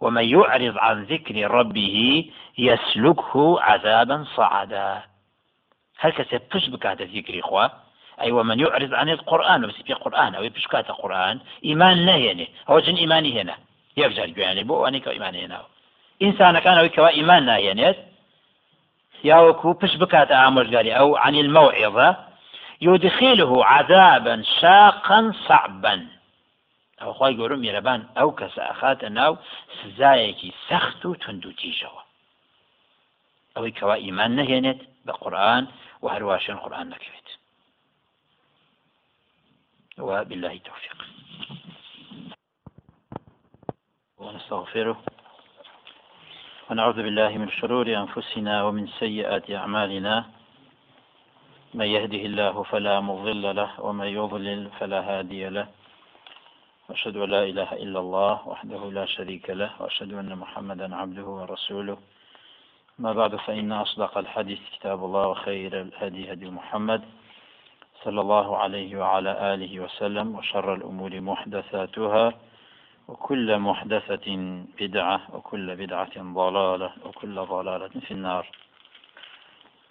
ومن 0.00 0.24
يعرض 0.24 0.78
عن 0.78 1.04
ذكر 1.04 1.50
ربه 1.50 2.24
يسلكه 2.58 3.60
عذابا 3.60 4.24
صعدا. 4.36 5.02
هل 5.98 6.12
كسب 6.12 6.42
بش 6.54 6.68
بكات 6.68 7.02
ذكر 7.02 7.40
إخوة؟ 7.40 7.70
أي 8.20 8.32
ومن 8.32 8.60
يعرض 8.60 8.94
عن 8.94 9.08
القرآن 9.08 9.66
بس 9.66 9.74
في 9.74 9.92
قرآن 9.92 10.34
أو 10.34 10.48
بش 10.48 10.66
كات 10.66 10.90
القرآن 10.90 11.40
إيمان 11.64 11.96
لا 12.06 12.16
يعني. 12.16 12.48
هو 12.68 12.78
جن 12.78 12.94
إيماني 12.94 13.42
هنا. 13.42 13.56
يفجر 13.96 14.38
يعني 14.38 14.64
بو 14.64 14.86
أنك 14.86 15.08
إيماني 15.08 15.44
هنا. 15.46 15.62
إنسان 16.22 16.58
كان 16.58 16.78
أو 16.78 16.88
كوا 16.88 17.08
إيمان 17.08 17.46
لا 17.46 17.56
يعني. 17.56 17.94
يا 19.24 19.36
وكو 19.36 19.72
بش 19.72 19.96
بكات 19.96 20.32
أعمل 20.32 20.76
قالي 20.76 20.98
أو 20.98 21.16
عن 21.16 21.34
الموعظة 21.34 22.16
يدخله 22.80 23.64
عذابا 23.64 24.42
شاقا 24.60 25.32
صعبا. 25.48 26.06
أو 27.02 27.12
خواهي 27.12 27.36
قولوا 27.36 27.56
ميربان 27.56 28.06
أو 28.18 28.32
كسا 28.32 29.08
ناو 29.08 29.36
سزايكي 29.82 30.52
سختو 30.68 31.14
تندو 31.14 31.50
تيجوا 31.50 32.00
أو 33.56 33.70
كوا 33.70 33.94
إيمان 33.94 34.36
نهينت 34.36 34.80
بقرآن 35.04 35.66
وهرواشن 36.02 36.56
قرآن 36.56 36.88
نكويت 36.88 37.28
وبالله 39.98 40.52
التوفيق 40.52 40.98
ونستغفره. 44.18 45.04
ونعوذ 46.70 46.96
بالله 47.02 47.38
من 47.38 47.50
شرور 47.50 47.86
أنفسنا 47.96 48.64
ومن 48.64 48.86
سيئات 48.86 49.50
أعمالنا. 49.50 50.24
من 51.74 51.86
يهده 51.86 52.22
الله 52.30 52.62
فلا 52.62 53.00
مضل 53.00 53.56
له 53.56 53.80
ومن 53.80 54.06
يضلل 54.06 54.70
فلا 54.78 55.00
هادي 55.00 55.48
له. 55.48 55.79
وأشهد 56.90 57.16
أن 57.16 57.30
لا 57.30 57.42
إله 57.44 57.72
إلا 57.72 57.98
الله 58.00 58.48
وحده 58.48 58.90
لا 58.90 59.06
شريك 59.06 59.50
له 59.50 59.70
وأشهد 59.80 60.12
أن 60.12 60.36
محمدا 60.36 60.96
عبده 60.96 61.22
ورسوله. 61.24 61.98
ما 62.98 63.12
بعد 63.12 63.36
فإن 63.36 63.72
أصدق 63.72 64.18
الحديث 64.18 64.58
كتاب 64.74 65.04
الله 65.04 65.26
وخير 65.28 65.80
الهدي 65.80 66.32
هدي 66.32 66.50
محمد 66.50 67.02
صلى 68.04 68.20
الله 68.20 68.56
عليه 68.56 68.98
وعلى 68.98 69.54
آله 69.54 69.80
وسلم 69.80 70.34
وشر 70.34 70.74
الأمور 70.74 71.20
محدثاتها 71.20 72.32
وكل 73.08 73.58
محدثة 73.58 74.26
بدعة 74.80 75.20
وكل 75.34 75.76
بدعة 75.76 76.14
ضلالة 76.18 76.90
وكل 77.04 77.34
ضلالة 77.34 77.94
في 78.06 78.10
النار. 78.10 78.46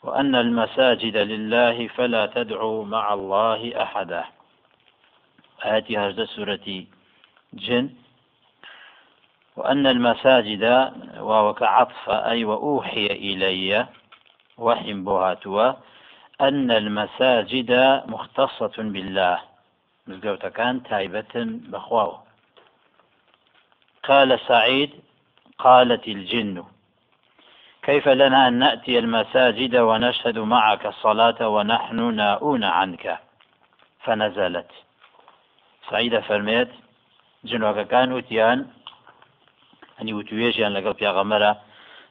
وأن 0.03 0.36
المساجد 0.36 1.18
لله 1.18 1.88
فلا 1.88 2.25
تدعوا 2.25 2.86
مع 2.86 3.13
الله 3.13 3.84
أحدا. 3.84 4.24
آيات 5.66 5.92
هذا 5.92 6.25
سورة 6.25 6.86
جن. 7.54 7.89
وأن 9.56 9.88
المساجد 9.88 10.94
وكعطف 11.20 12.10
أي 12.10 12.46
وأوحي 12.46 13.06
إلي 13.06 13.88
وحي 14.58 14.94
بوهاتوا 14.94 15.74
أن 16.42 16.72
المساجد 16.72 17.72
مختصة 18.08 18.75
بالله. 18.78 19.39
مزقوت 20.08 20.46
كان 20.46 20.84
تايبة 20.84 21.36
بخواو. 21.72 22.18
قال 24.04 24.39
سعيد 24.48 24.92
قالت 25.58 26.08
الجن 26.08 26.63
كيف 27.84 28.08
لنا 28.08 28.48
أن 28.48 28.54
نأتي 28.54 29.00
المساجد 29.00 29.75
ونشهد 29.75 30.38
معك 30.39 30.86
الصلاة 30.86 31.48
ونحن 31.48 32.16
ناؤون 32.16 32.63
عنك؟ 32.63 33.20
فنزلت. 34.04 34.72
سعيد 35.89 36.19
فرميت 36.19 36.69
جنوك 37.43 37.79
كانوا 37.79 38.22
تيان 38.22 38.60
ئەنی 40.00 40.13
وتوێژیان 40.17 40.72
لەگەڵ 40.77 40.93
پیاغەمەرە 41.00 41.51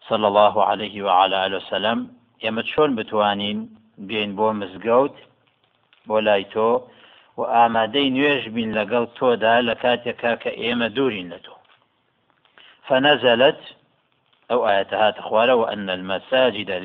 صلى 0.08 0.26
الله 0.30 0.54
عليه 0.70 0.96
وعلى 1.06 1.36
آله 1.44 1.56
وسلم. 1.60 1.98
ئێمە 2.42 2.62
چۆن 2.70 2.90
بتوانین 2.98 3.58
بێن 4.08 4.30
بۆ 4.38 4.48
مزگەوت 4.60 5.16
بۆ 6.08 6.16
لای 6.26 6.44
تۆ 6.54 6.70
و 7.38 7.40
ئامادەی 7.54 8.12
نوێژ 8.16 8.42
بین 8.54 8.70
لەگەڵ 8.78 9.04
تۆدا 9.18 9.54
لە 9.68 9.74
کاتێکا 9.82 10.32
کە 10.42 10.50
ئێمە 10.60 10.88
دوورین 10.96 11.28
لە 11.32 11.38
تۆ 11.46 11.54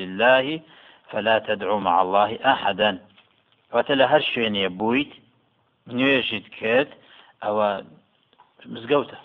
لله 0.02 0.46
فلا 1.10 1.36
تدعوا 1.48 1.80
مع 1.86 1.96
الله 2.04 2.30
أحدا. 2.54 2.90
واتە 3.72 3.94
لە 4.00 4.06
هەر 4.12 4.22
شوێنێ 4.30 4.68
نوێژیت 5.98 6.46
کرد 6.58 6.90
ئەوە 7.44 7.68
مزگەوتە. 8.72 9.18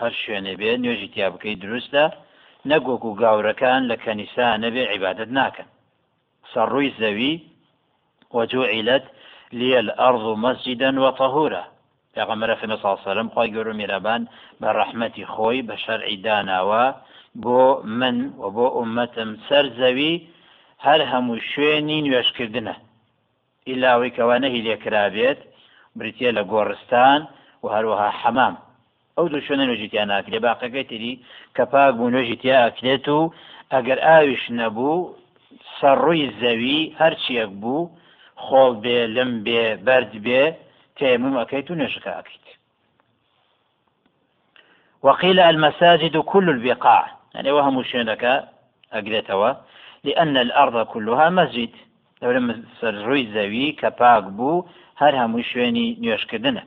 هەر 0.00 0.12
شوێنێ 0.22 0.54
بێ 0.60 0.70
نوێژی 0.82 1.12
تیا 1.14 1.28
بکەی 1.34 1.60
دروستە 1.62 2.04
نەگۆک 2.70 3.02
و 3.06 3.16
گاورەکان 3.22 3.82
لە 3.90 3.96
کەنیسا 4.04 4.48
نەبێ 4.64 4.82
عیبادت 4.92 5.30
ناکەن. 5.38 5.68
سەڕووی 6.52 6.94
زەوی 7.00 7.34
وجوعلت 8.36 9.04
لي 9.58 9.70
الأرض 9.84 10.24
مسجدا 10.44 10.90
وطهورا 11.04 11.64
پێغەمەرە 12.14 12.56
فنە 12.60 12.76
ساسەرم 12.84 13.28
خی 13.34 13.48
گەور 13.54 13.66
و 13.68 13.78
میرەبان 13.80 14.22
بە 14.60 14.68
ڕەحمەتی 14.78 15.28
خۆی 15.32 15.66
بە 15.68 15.76
شەرعی 15.84 16.22
داناوە 16.26 16.84
بۆ 17.44 17.62
من 18.00 18.16
و 18.42 18.44
بۆ 18.56 18.66
ئومەتم 18.76 19.30
سەر 19.48 19.66
زەوی 19.80 20.14
هەر 20.86 21.00
هەموو 21.10 21.44
شوێنی 21.50 22.04
نوێشکردنە 22.06 22.74
ئیلاوەی 23.68 24.14
کەوانەهی 24.16 24.64
لێکرابێت 24.66 25.40
بریتە 25.98 26.30
لە 26.36 26.42
گۆڕستان 26.52 27.20
و 27.62 27.66
هەروەها 27.74 28.10
حەمام. 28.20 28.54
ئەو 29.16 29.26
دوو 29.30 29.44
شوێنە 29.46 29.64
نوێژیتیان 29.68 30.08
ناکرێ 30.14 30.38
باقەکەی 30.46 30.88
تری 30.90 31.12
کە 31.56 31.64
پاک 31.72 31.92
بوو 31.98 32.12
نوێژی 32.14 32.40
تیا 32.42 32.56
ئەکرێت 32.64 33.06
و 33.16 33.20
ئەگەر 33.72 33.98
ئاویش 34.06 34.44
نەبوو 34.60 34.96
سەرڕووی 35.78 36.32
زەوی 36.40 36.80
هەرچیەک 37.00 37.50
بوو 37.62 37.90
خۆڵ 38.44 38.72
بێ 38.84 38.98
لم 39.16 39.30
بێ 39.46 39.64
بەرد 39.86 40.14
بێ 40.26 40.44
تيمم 40.96 41.38
أكيت 41.38 41.70
نشك 41.70 42.08
أكيت 42.08 42.40
وقيل 45.02 45.40
المساجد 45.40 46.16
كل 46.16 46.50
البقاع. 46.50 47.16
يعني 47.34 47.50
وهم 47.50 47.82
شينك 47.82 48.48
أقلتوا 48.92 49.52
لأن 50.04 50.36
الأرض 50.36 50.86
كلها 50.86 51.30
مسجد. 51.30 51.70
لو 52.24 52.30
لما 52.30 52.62
سروي 52.80 53.26
زوي 53.32 53.72
كباق 53.72 54.18
بو 54.18 54.64
هر 54.96 55.24
هم 55.24 55.42
شويني 55.42 55.96
نيوشكدنه 56.00 56.62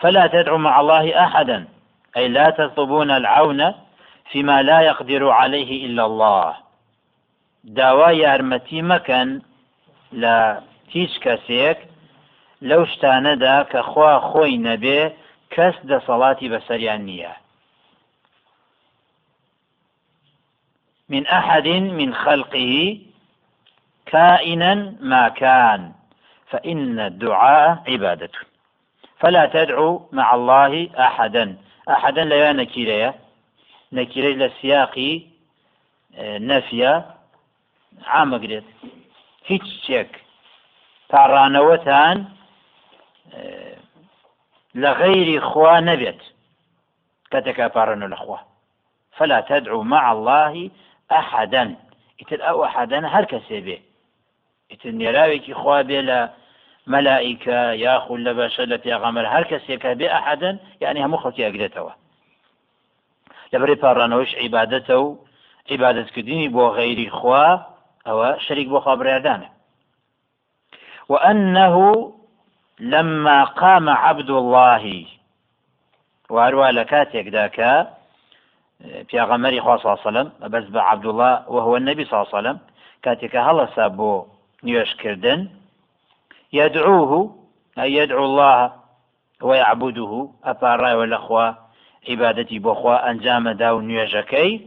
فلا 0.00 0.26
تدعوا 0.26 0.58
مع 0.58 0.80
الله 0.80 1.24
أحدا 1.24 1.68
أي 2.16 2.28
لا 2.28 2.50
تطلبون 2.50 3.10
العون 3.10 3.74
فيما 4.30 4.62
لا 4.62 4.80
يقدر 4.80 5.28
عليه 5.30 5.86
إلا 5.86 6.06
الله. 6.06 6.56
داوا 7.64 8.10
يارمتي 8.10 8.82
مكان 8.82 9.42
لا 10.12 10.62
تيش 10.92 11.18
كاسيك 11.18 11.78
لەو 12.62 12.84
شتانەدا 12.92 13.56
کە 13.70 13.80
خوا 13.90 14.12
خۆی 14.30 14.58
نەبێ 14.68 15.00
کەس 15.54 15.76
دەسەڵاتی 15.90 16.48
نییە. 17.06 17.34
من 21.08 21.26
أحد 21.26 21.68
من 21.98 22.14
خلقه 22.14 22.98
كائنا 24.08 24.74
ما 25.00 25.28
كان 25.28 25.92
فإن 26.50 27.00
الدعاء 27.00 27.82
عبادة. 27.88 28.30
فلا 29.20 29.46
تدعو 29.46 30.08
مع 30.12 30.34
الله 30.34 30.90
أحدا. 30.98 31.56
أحدا 31.88 32.24
لا 32.24 32.52
نكيرية 32.52 33.14
نكيرية 33.92 34.34
للسياق 34.34 35.20
نفيا 36.20 37.14
عام 38.06 38.34
قريت 38.34 38.64
هيتش 39.46 39.86
شيك. 39.86 40.12
تاڕانەوەتان 41.12 42.18
لە 44.82 44.90
غەیری 45.00 45.38
خوا 45.40 45.80
نەبێت 45.80 46.20
لەخوا 48.12 48.38
فلا 49.16 49.40
تدعو 49.40 49.82
مع 49.82 50.12
الله 50.12 50.70
أحدا. 51.12 51.76
ئیتر 52.20 52.40
ئەحدەن 52.46 53.04
هەر 53.14 53.24
بێ 53.66 53.78
ئیتر 54.70 54.92
نێراوێکی 55.00 55.54
خوا 55.60 55.78
بێ 55.88 56.00
لە 56.10 56.20
مەلائیکە 56.92 57.60
یاخود 57.86 58.20
لە 58.26 58.32
بەشە 58.38 58.64
لە 58.72 58.76
پێغەمەر 58.84 59.26
هەر 59.34 59.44
کەسێکە 59.50 59.90
بێ 59.98 60.08
ئەحدەن 60.14 60.56
یعنی 60.82 61.02
هەموو 61.04 61.22
خەڵکی 61.22 61.46
ئەگرێتەوە 61.46 61.92
لەبەری 63.52 63.80
پاڕانەوەش 63.82 64.30
عیبادەتە 64.42 64.96
و 65.04 65.08
عیبادەتکردنی 65.70 66.48
بۆ 66.54 66.64
غەیری 66.78 67.08
خوا 67.18 67.46
ئەوە 68.06 68.28
شەریک 68.44 68.68
بۆ 68.72 68.78
وأنه 71.12 71.76
لما 72.80 73.44
قام 73.44 73.88
عبد 73.88 74.30
الله 74.30 75.06
وهروە 76.30 76.68
لە 76.78 76.84
کاتێکدا 76.92 77.46
في 79.08 79.20
غمر 79.20 79.60
خوا 79.60 79.76
وسلم 79.94 80.32
بس 80.52 80.64
بعبد 80.64 81.06
الله 81.06 81.44
وهو 81.48 81.76
النبي 81.76 82.04
صلى 82.04 82.14
الله 82.18 82.28
عليه 82.28 82.38
وسلم 82.38 82.58
كاتك 83.02 83.34
هەڵەسا 83.36 83.88
بۆ 83.98 84.37
نوێشکردن 84.66 85.40
يدعوه 86.52 87.12
أي 87.78 87.92
يدعو 87.94 88.24
الله 88.24 88.72
ويعبده 89.42 90.30
أبارا 90.44 90.94
والأخوة 90.94 91.56
عبادتي 92.08 92.58
بخوا 92.58 93.10
أنجام 93.10 93.48
داو 93.50 93.80
نيوجكي 93.80 94.66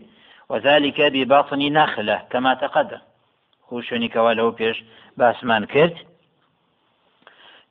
وذلك 0.49 1.01
بباطن 1.01 1.59
نخلة 1.73 2.17
كما 2.29 2.53
تقدم 2.53 2.99
هو 3.69 3.81
شوني 3.81 4.07
كوالو 4.07 4.51
بيش 4.51 4.83
باسمان 5.17 5.65
كرت 5.65 5.95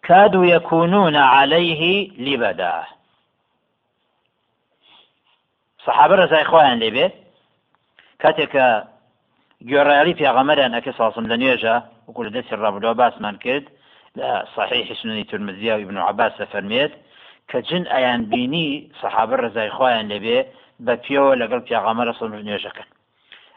كادوا 0.02 0.44
يكونون 0.46 1.16
عليه 1.16 2.10
لبدا 2.18 2.84
صحابة 5.86 6.14
رزاي 6.14 6.44
خوان 6.44 6.78
لبي 6.78 7.10
كاتك 8.18 8.84
گوێڕیاری 9.68 10.14
پێغەمەریان 10.20 10.72
ئەکە 10.76 10.92
ساسم 10.98 11.24
لە 11.32 11.36
نوێژە 12.10 12.16
وکو 12.16 12.24
لە 12.24 12.32
دەستی 12.36 12.56
ڕابلەوە 12.62 12.94
باسمان 13.02 13.36
کرد 13.44 13.66
لە 14.18 14.30
صحیح 14.56 14.94
سننی 15.02 15.24
تورمزییا 15.24 15.74
و 15.76 15.80
ابن 15.80 15.96
عباس 15.96 16.32
فەرمێت 16.52 16.92
کە 17.50 17.58
جن 17.68 17.84
ئەیان 17.92 18.22
بینی 18.32 18.90
سەحابە 19.00 19.36
ڕزای 19.42 19.70
خۆیان 19.76 20.06
لەبێ 20.12 20.38
بە 20.86 20.94
پێوە 21.04 21.32
لەگەڵ 21.42 21.60
پیاغەمەرە 21.68 22.12
سڵ 22.18 22.28
نوێژەکەن 22.46 22.88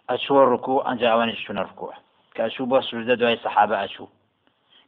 ئەچوە 0.09 0.41
ڕکو 0.51 0.75
ئەنجاوانی 0.87 1.37
شتونە 1.41 1.63
ڕکووە 1.69 1.95
کە 2.33 2.41
ئەچوو 2.45 2.69
بۆ 2.71 2.79
سوودە 2.87 3.15
دوای 3.21 3.41
سەحابە 3.43 3.75
ئەچوو 3.81 4.13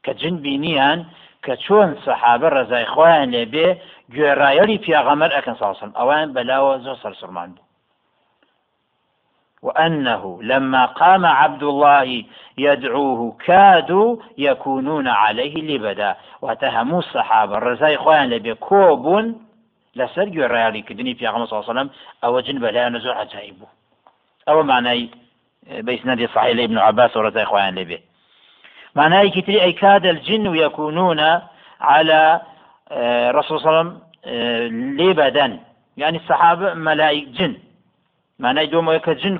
کە 0.05 0.11
جن 0.19 0.35
بینیان 0.45 0.99
کە 1.45 1.53
چۆن 1.65 1.89
سەحابە 2.05 2.47
ڕزای 2.57 2.85
خۆیان 2.93 3.27
لێبێ 3.33 3.67
گوێڕایەری 4.13 4.81
پیاغەمەر 4.85 5.31
ئەکەن 5.33 5.55
ساسم 5.61 5.91
ئەوان 5.99 6.27
بەلاوە 6.35 6.73
زۆر 6.85 6.97
سەرسڕمان 7.03 7.49
بوو 7.55 7.64
وأنه 9.61 10.39
لما 10.43 10.85
قام 10.85 11.25
عبد 11.25 11.63
الله 11.63 12.23
يدعوه 12.57 13.37
كادوا 13.45 14.17
يكونون 14.37 15.07
عليه 15.07 15.55
لبدا. 15.55 16.15
وتهموا 16.41 16.99
الصحابة 16.99 17.57
الرزاي 17.57 17.97
خوان 17.97 18.29
لبي 18.29 18.53
كوبون 18.53 19.45
لسر 19.95 20.25
جرالي 20.25 20.81
كدني 20.81 21.15
في 21.15 21.27
عمر 21.27 21.45
صلى 21.45 21.59
الله 21.59 21.69
عليه 21.69 21.81
وسلم 21.81 21.89
أو 22.23 22.39
جنب 22.39 22.63
لا 22.63 22.89
نزوع 22.89 23.19
عجائبه 23.19 23.67
أو 24.49 24.63
معنى 24.63 25.09
بإسناد 25.67 26.29
صحيح 26.29 26.55
لابن 26.55 26.77
عباس 26.77 27.17
ورزاي 27.17 27.45
خوان 27.45 27.75
لبي. 27.75 27.99
معناه 28.95 29.27
كتري 29.27 29.61
أي 29.61 29.71
كاد 29.71 30.05
الجن 30.05 30.55
يكونون 30.55 31.39
على 31.81 32.41
آه، 32.91 33.31
رسول 33.31 33.59
صلى 33.59 33.69
الله 33.69 33.79
عليه 33.79 33.89
وسلم 33.89 34.01
آه، 34.25 34.67
لبدا. 35.03 35.59
يعني 35.97 36.17
الصحابة 36.17 36.73
ملائك 36.73 37.27
جن. 37.27 37.55
معناه 38.39 38.63
دوم 38.63 38.87
ويك 38.87 39.09
جن 39.09 39.37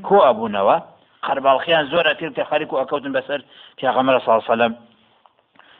الخيان 1.55 1.87
زور 1.87 2.11
أكيد 2.11 2.33
كخارك 2.33 2.73
وأكوت 2.73 3.01
بسر 3.01 3.41
في 3.77 3.87
غمر 3.87 4.19
صلى 4.19 4.27
الله 4.27 4.43
عليه 4.49 4.53
وسلم. 4.53 4.75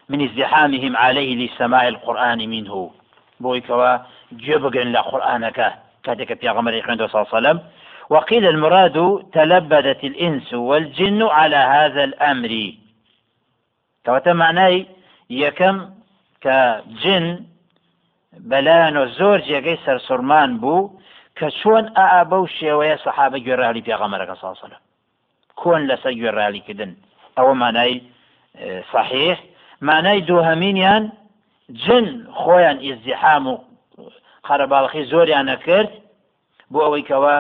من 0.10 0.30
ازدحامهم 0.30 0.98
عليه 0.98 1.48
لسماع 1.48 1.88
القرآن 1.88 2.50
منه. 2.50 2.92
بويكوا 3.40 3.98
جبقن 4.32 4.92
لقرآنك 4.92 5.74
كاتك 6.04 6.40
في 6.40 6.50
غمر 6.50 6.74
صلى 7.08 7.22
الله 7.22 7.28
عليه 7.34 7.50
وسلم. 7.50 7.60
وقيل 8.10 8.46
المراد 8.48 9.26
تلبدت 9.34 10.04
الإنس 10.04 10.54
والجن 10.54 11.24
على 11.24 11.56
هذا 11.56 12.04
الأمر. 12.04 12.74
کەواتە 14.06 14.32
معنای 14.44 14.86
یەکەم 15.44 15.78
کە 16.44 16.58
جن 17.02 17.26
بەلایەن 18.50 18.96
و 19.02 19.06
زۆر 19.18 19.38
جێگەی 19.50 19.82
سەرسوورمان 19.86 20.52
بوو 20.62 20.92
کە 21.38 21.48
چۆن 21.60 21.86
ئا 21.98 22.24
بەو 22.32 22.44
شێوەیە 22.58 22.98
سەحابە 23.06 23.38
گوێڕالی 23.46 23.86
پێغەمەرەکە 23.88 24.36
ساسەە 24.42 24.78
کۆن 25.62 25.82
لەسەر 25.90 26.14
گوێڕالیکردن. 26.20 26.92
ئەوە 27.38 27.54
مانای 27.62 28.02
صحیح. 28.94 29.38
مانای 29.88 30.22
دووهەمینیان 30.30 31.04
جن 31.84 32.08
خۆیان 32.40 32.78
ئیزیحام 32.86 33.44
و 33.48 33.56
قەرەباڵخی 34.48 35.04
زۆریان 35.12 35.46
نەکرد 35.52 35.92
بۆ 36.72 36.80
ئەوەی 36.86 37.08
کەەوە 37.10 37.36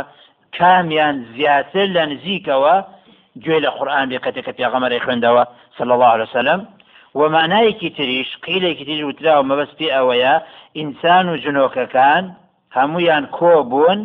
کامیان 0.58 1.15
زیاتر 1.36 1.88
لە 1.95 2.03
نزیکەوە 2.12 2.75
گوێ 3.43 3.58
لە 3.65 3.69
قورآان 3.77 4.05
بێکەتێکە 4.12 4.51
پێغەمەری 4.60 5.03
خوێندەوە 5.05 5.43
صلى 5.77 5.91
الله 5.95 6.12
عليه 6.15 6.27
وسلم. 6.29 6.60
ومعنایەکی 7.19 7.89
تریش 7.97 8.29
قیلێکی 8.45 8.86
تری 8.89 9.03
وتراوە 9.10 9.47
مەبەست 9.49 9.75
پێ 9.79 9.88
ئەوەیە 9.95 10.36
ئینسان 10.77 11.25
و 11.29 11.38
جنۆکەکان 11.43 12.23
هەمویان 12.77 13.25
کۆبوون 13.38 13.99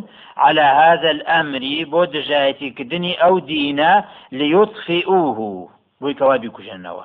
على 0.45 0.67
هذا 0.83 1.11
الأمر 1.17 1.63
بۆ 1.93 2.01
دژایەتی 2.15 2.69
کردنی 2.77 3.13
ئەو 3.23 3.35
دینە 3.51 3.93
لیطفئوه 4.39 5.39
بۆی 6.01 6.15
کەوا 6.19 6.37
بیکوژێنەوە 6.45 7.05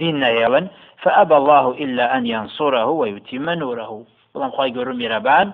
دين 0.00 0.20
نهيون 0.20 0.68
فأبى 1.02 1.34
الله 1.40 1.64
إلا 1.84 2.16
أن 2.16 2.26
ينصره 2.26 2.86
ويتم 3.00 3.50
نوره. 3.50 3.92
بەڵام 4.34 4.52
خی 4.56 4.72
گەورم 4.76 4.96
میرەبان. 5.02 5.46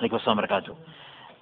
عليكم 0.00 0.16
السلام 0.16 0.40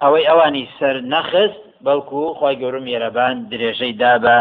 ئەوەی 0.01 0.27
ئەوانی 0.29 0.69
سەر 0.79 0.95
نەخست 1.13 1.61
بەڵکو 1.85 2.21
خی 2.39 2.55
گەورم 2.61 2.83
میێرەبان 2.87 3.35
درێژەی 3.51 3.93
دا 4.03 4.13
بە 4.23 4.35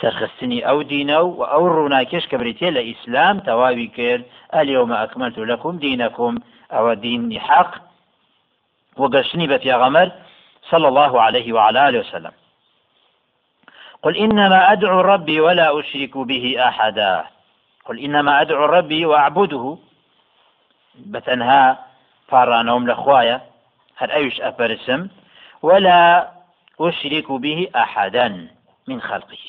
سەرخستنی 0.00 0.64
ئەو 0.66 0.78
دینە 0.92 1.18
و 1.24 1.44
ئەو 1.52 1.64
ڕووناکێش 1.76 2.24
کە 2.30 2.36
بریتێ 2.40 2.68
لە 2.76 2.82
ئیسلام 2.88 3.36
تەواوی 3.48 3.88
کرد. 3.96 4.24
ئەلیۆمە 4.54 4.96
ئەکمەلت 5.02 5.36
دینەکم 5.84 6.34
ئەوە 6.74 6.92
دینی 7.04 7.38
حەق 7.48 7.70
وقشني 8.96 9.46
بفي 9.46 9.72
غمر 9.72 10.12
صلى 10.70 10.88
الله 10.88 11.22
عليه 11.22 11.52
وعلى 11.52 11.88
آله 11.88 11.98
وسلم. 12.00 12.32
قل 14.02 14.16
إنما 14.16 14.72
أدعو 14.72 15.00
ربي 15.00 15.40
ولا 15.40 15.80
أشرك 15.80 16.18
به 16.18 16.56
أحدا. 16.68 17.24
قل 17.84 17.98
إنما 17.98 18.40
أدعو 18.40 18.64
ربي 18.64 19.06
وأعبده. 19.06 19.78
بتنها 20.94 21.86
فارانهم 22.28 22.88
لخوايا. 22.88 23.40
هل 23.96 24.10
أيش 24.10 24.40
أفرسم 24.40 25.08
ولا 25.62 26.30
أشرك 26.80 27.32
به 27.32 27.68
أحدا 27.76 28.48
من 28.88 29.00
خلقه. 29.00 29.44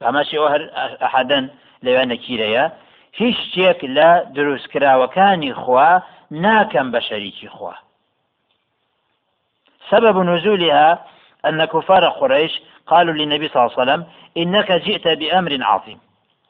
فما 0.00 0.22
شيء 0.22 0.70
أحدا 1.02 1.50
أنا 1.84 2.14
كيريا. 2.14 2.72
هیچ 3.20 3.36
شتێک 3.36 3.80
لە 3.96 4.10
دروستکراوەکانی 4.36 5.52
خوا 5.52 6.00
ناکەم 6.30 6.88
بە 6.92 7.00
شەریکی 7.08 7.48
خوا. 7.48 7.74
سبب 9.92 10.16
نزولها 10.18 10.88
أن 11.48 11.64
كفار 11.64 12.08
قريش 12.08 12.52
قالوا 12.86 13.14
للنبي 13.14 13.48
صلى 13.48 13.60
الله 13.62 13.72
عليه 13.78 13.82
وسلم 13.82 14.02
إنك 14.36 14.72
جئت 14.72 15.06
بأمر 15.08 15.58
عظيم 15.60 15.98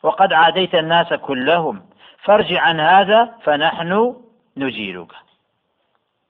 وقد 0.03 0.33
عاديت 0.33 0.75
الناس 0.75 1.11
كلهم 1.13 1.77
فارجع 2.25 2.61
عن 2.61 2.81
هذا 2.81 3.21
فنحن 3.45 4.15
نجيرك. 4.57 5.13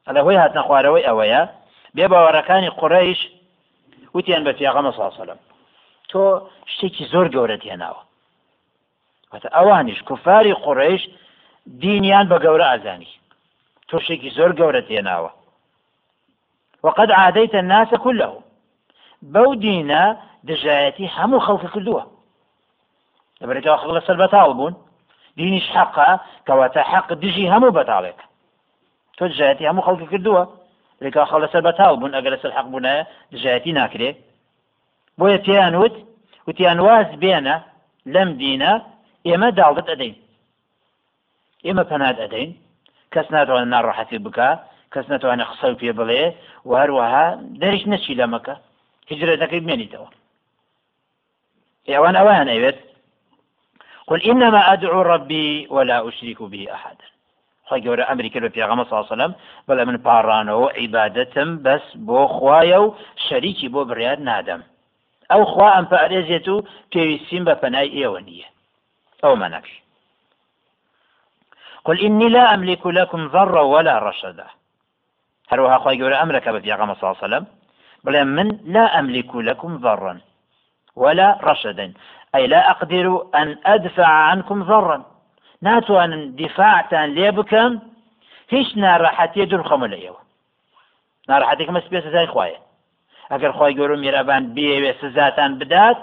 هذا 0.09 0.21
هو 0.21 0.31
هاتنا 0.31 0.63
خوارەوەی 0.63 1.07
ئەوەیە 1.09 1.43
بێ 1.97 2.07
باوەڕەکانی 2.13 2.71
قڕیش 2.81 3.21
وتیان 4.15 4.43
بە 4.45 4.53
پیاغەمە 4.59 4.93
ساسەلم 4.99 5.39
تۆ 6.11 6.23
شتێکی 6.73 7.05
زۆر 7.13 7.27
گەورەت 7.35 7.63
هێناوە 7.69 8.03
ئەوانیش 9.57 10.01
کوفاری 10.09 10.55
قڕیش 10.65 11.03
دینیان 11.83 12.27
بە 12.31 12.39
گەورە 12.45 12.67
ئازانی 12.71 13.13
تۆ 13.89 13.97
شتێکی 14.05 14.31
زۆر 14.39 14.53
گەورەت 14.61 14.87
هێناوە 14.95 15.31
وقد 16.83 17.11
عاديت 17.11 17.55
الناس 17.55 17.95
كلهم. 17.95 18.43
بەو 19.23 19.55
دینە 19.65 20.03
دژایەتی 20.49 21.07
هەموو 21.17 21.45
خەڵکە 21.47 21.69
کردووە 21.75 22.03
لەبەرێتەوە 23.41 23.79
خەڵ 23.81 23.91
لەسەر 23.99 24.17
بەتاڵ 24.23 24.51
بوون 24.59 24.75
دینیش 25.39 25.67
حەقا 25.77 26.11
کەواتە 26.47 26.83
حەق 26.91 27.09
دژی 27.23 27.51
هەموو 27.53 27.77
بەتاڵێک 27.79 28.19
تۆ 29.17 29.23
دژایەتی 29.33 29.69
هەموو 29.69 29.87
خەڵکی 29.87 30.11
کردووە 30.13 30.43
لێکا 31.03 31.23
خەڵ 31.31 31.41
لەسەر 31.45 31.63
بەتاڵ 31.69 31.93
بوون 31.99 32.13
ئەگەر 32.17 32.33
لەسەر 32.37 32.53
حەق 32.57 32.67
بوونایە 32.73 33.03
دژایەتی 33.33 33.73
ناکرێ 33.81 34.11
بۆیە 35.19 35.39
پێیان 35.47 35.75
وت 35.81 35.95
وتیان 36.47 36.79
واز 36.87 37.11
بێنە 37.23 37.57
لەم 38.15 38.31
دینە 38.41 38.73
ئێمە 39.27 39.49
داڵت 39.59 39.87
ئەدەین 39.93 40.17
ئێمە 41.67 41.85
پەنات 41.91 42.17
ئەدەین 42.23 42.51
کەس 43.13 43.27
ناتوانێت 43.35 43.71
ناڕەحەتی 43.75 44.19
بکە 44.27 44.49
کەس 44.93 45.07
ناتوانێت 45.13 45.49
قسە 45.51 45.67
پێ 45.81 45.93
بڵێ 45.99 46.25
و 46.69 46.71
هەروەها 46.81 47.27
دەریش 47.61 47.85
نەچی 47.93 48.19
لەمەکە 48.21 48.55
هجرەتەکەی 49.11 49.63
بمێنیتەوە. 49.65 50.09
ئێوان 51.91 52.15
ئەوان 52.19 52.49
ئەوێت 52.53 52.79
قل 54.09 54.21
إنما 54.31 54.61
أدعو 54.73 55.03
ربي 55.13 55.67
ولا 55.75 55.97
أشرك 56.09 56.39
به 56.53 56.63
أحدا 56.77 57.07
خی 57.69 57.81
گەورە 57.85 58.05
ئەمریکا 58.11 58.39
بە 58.45 58.51
پێغەمە 58.57 58.85
ساسەلم 58.93 59.33
بەڵێ 59.69 59.85
من 59.89 59.97
پاڕانەوە 60.07 60.69
عیبادەتم 60.79 61.49
بەس 61.65 61.85
بۆ 62.07 62.21
خوایە 62.35 62.79
و 62.85 62.95
شەریکی 63.27 63.69
بۆ 63.75 63.81
بڕیار 63.89 64.19
نادەم. 64.29 64.63
ئەو 65.31 65.43
خوا 65.53 65.69
ئەم 65.75 65.87
پارێزێت 65.93 66.47
و 66.49 66.57
پێویستیم 66.93 67.43
بە 67.49 67.55
پەنای 67.63 67.95
ئێوە 67.97 68.21
نییە. 68.29 68.49
ئەو 69.23 69.35
منەکش 69.43 69.73
قل 71.87 71.97
إني 72.07 72.29
لا 72.29 72.45
أملك 72.55 72.87
لكم 72.87 73.23
ضرا 73.35 73.63
ولا 73.75 73.95
رشدا. 74.09 74.49
قول 75.53 76.15
أمرك 76.15 76.49
بفيغم 76.49 76.95
صلى 76.95 77.11
الله 77.11 77.17
عليه 77.23 77.27
وسلم. 77.27 77.47
بل 78.05 78.25
من 78.25 78.59
لا 78.65 78.99
أملك 78.99 79.37
لكم 79.37 79.77
ضرا 79.77 80.21
ولا 80.97 81.39
رشدا 81.43 81.93
أي 82.35 82.47
لا 82.47 82.71
أقدر 82.71 83.27
أن 83.35 83.57
أدفع 83.67 84.07
عنكم 84.07 84.63
ضرا 84.63 85.05
ناتوانن 85.63 86.35
دیفاعتان 86.35 87.15
لێ 87.15 87.31
بکەم 87.39 87.73
هیچ 88.55 88.69
ناڕەحەتیە 88.85 89.45
درخەمە 89.53 89.87
لە 89.93 89.99
ئێوە. 90.03 90.21
ناڕەحەتێکمە 91.31 91.81
سپێ 91.87 92.01
سزای 92.07 92.27
خوایە. 92.33 92.61
ئەگەر 93.33 93.53
خۆی 93.57 93.75
گەور 93.79 93.91
و 93.91 94.03
میرەبان 94.05 94.43
بێوێ 94.57 94.93
سزاتان 95.01 95.59
بدات 95.59 95.99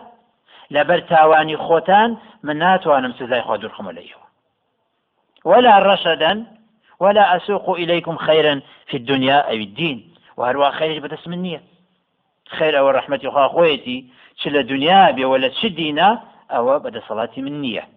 لەبەر 0.74 1.00
تاوانی 1.10 1.58
خۆتان 1.66 2.10
من 2.44 2.56
ناتوانم 2.58 3.14
سزای 3.20 3.42
خوا 3.42 3.58
درخەمە 3.58 3.92
لە 3.98 4.02
ئێوە. 4.08 4.26
ولا 5.46 5.80
رشدا 5.80 6.32
ولا 7.00 7.36
أسوق 7.36 7.70
إليكم 7.70 8.18
خيرا 8.18 8.62
في 8.88 8.98
الدنيا 8.98 9.38
أو 9.50 9.54
الدين. 9.54 10.14
وهروا 10.38 10.70
خير 10.70 11.00
بدس 11.00 11.28
من 11.28 11.42
نية 11.42 11.64
خير 12.50 12.80
أو 12.80 12.90
رحمة 12.90 13.20
أخوة 13.26 13.48
خويتي. 13.48 14.06
شل 14.36 14.68
دنيا 14.68 15.12
بي 15.12 15.26
ولا 15.26 15.50
شدينا 15.50 16.24
أو 16.52 16.80
بدا 16.80 17.02
صلاة 17.08 17.30
من 17.38 17.62
نية 17.62 17.88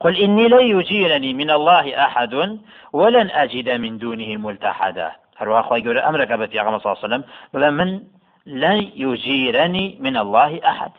قل 0.00 0.16
إني 0.16 0.48
لن 0.48 0.78
يجيرني 0.78 1.34
من 1.34 1.50
الله 1.50 2.04
أحد 2.04 2.58
ولن 2.92 3.30
أجد 3.30 3.68
من 3.70 3.98
دونه 3.98 4.36
ملتحدا. 4.36 5.12
هروها 5.36 5.60
أخوة 5.60 5.78
يقول 5.78 5.98
أمرك 5.98 6.32
بتي 6.32 6.58
صلى 6.58 6.68
الله 6.68 6.80
عليه 6.82 6.98
وسلم. 6.98 7.24
من 7.52 8.00
لن 8.46 8.90
يجيرني 8.96 9.96
من 10.00 10.16
الله 10.16 10.60
أحد. 10.64 10.92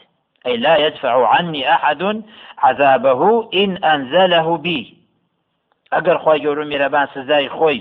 أي 0.45 0.57
لا 0.57 0.77
يدفع 0.77 1.27
عني 1.27 1.73
أحد 1.73 2.23
عذابه 2.57 3.49
إن 3.53 3.77
أنزله 3.77 4.57
بي. 4.57 4.96
ئەگەر 5.95 6.17
خی 6.23 6.39
گەور 6.43 6.59
میرەبان 6.71 7.07
سزای 7.15 7.49
خۆی 7.57 7.79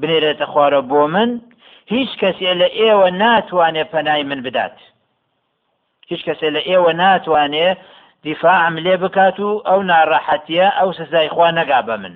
بنێرێتە 0.00 0.46
خوارە 0.52 0.80
بۆ 0.90 1.02
من 1.14 1.30
هیچ 1.94 2.10
کەسێ 2.22 2.52
لە 2.60 2.68
ئێوە 2.78 3.08
ناتوانێ 3.22 3.84
پەنای 3.92 4.22
من 4.30 4.40
بدات. 4.46 4.76
هیچ 6.10 6.22
کەسێ 6.28 6.48
لە 6.56 6.62
ئێوە 6.68 6.92
ناتوانێ 7.02 7.68
دیفاعم 8.24 8.74
لێ 8.84 8.96
بکات 9.02 9.38
و 9.40 9.62
ئەو 9.68 9.80
ناڕەحەتیە 9.90 10.66
ئەو 10.78 10.90
سزای 10.98 11.28
خوا 11.34 11.48
نەگا 11.58 11.80
بە 11.88 11.96
من. 12.02 12.14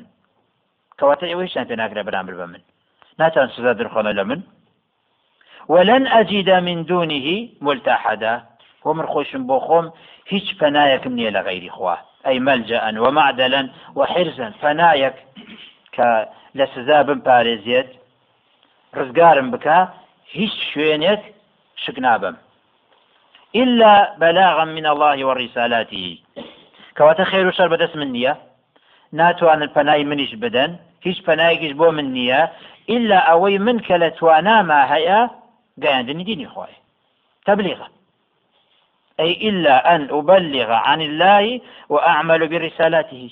کەواتە 0.99 1.25
ئێوەیشان 1.31 1.65
پێ 1.69 1.77
ناکرێ 1.81 2.03
بەرامبر 2.09 2.35
بە 2.41 2.47
من. 2.53 2.63
ناتان 3.21 3.49
سزا 3.57 3.73
درخۆنە 3.81 4.13
لە 4.19 4.25
من. 4.31 4.41
ولن 5.73 6.07
أجد 6.21 6.51
من 6.51 6.79
دونه 6.83 7.27
ملتحدا 7.67 8.35
ومن 8.85 9.07
خۆشم 9.13 9.43
بۆ 9.49 9.59
خۆم 9.67 9.87
هیچ 10.33 10.47
پەنایەکم 10.61 11.13
نییە 11.19 11.31
لە 11.37 11.41
غیری 11.49 11.71
خوا. 11.77 11.97
ئەی 12.29 12.39
مەلجەئن 12.49 12.97
ومعدەلەن 13.05 13.67
وحرزن 13.99 14.53
پەنایەک 14.63 15.17
کە 15.95 16.09
لە 16.59 16.67
سزا 16.75 16.99
بم 17.03 17.21
شوێنێک 20.71 21.23
شک 21.85 21.99
نابم 22.07 22.37
إلا 23.63 23.93
بلاغا 24.21 24.65
من 24.65 24.87
الله 24.93 25.27
ورسالاته 25.27 26.19
كواتا 26.99 27.25
خير 27.25 27.47
وشر 27.47 27.69
بدس 27.69 27.97
من 27.97 28.13
نية. 28.13 28.37
ناتوان 29.13 29.63
البناي 29.63 30.05
منيش 30.05 30.35
بدن. 30.35 30.79
هیچ 31.07 31.19
پەنایەکیش 31.27 31.73
بۆ 31.81 31.89
من 31.99 32.09
نییە 32.17 32.41
إلا 32.97 33.19
ئەوەی 33.29 33.59
من 33.67 33.79
لە 34.03 34.11
تواناما 34.19 34.81
هەیە 34.93 35.19
گەیاندنی 35.83 36.25
دینی 36.29 36.49
خۆی 36.55 36.75
تبلیغ 37.47 37.79
أي 39.21 39.49
إلا 39.49 39.95
أن 39.95 40.09
أبلغ 40.11 40.73
عن 40.73 41.03
الله 41.03 41.61
وأعمل 41.89 42.49
برسالته. 42.49 43.31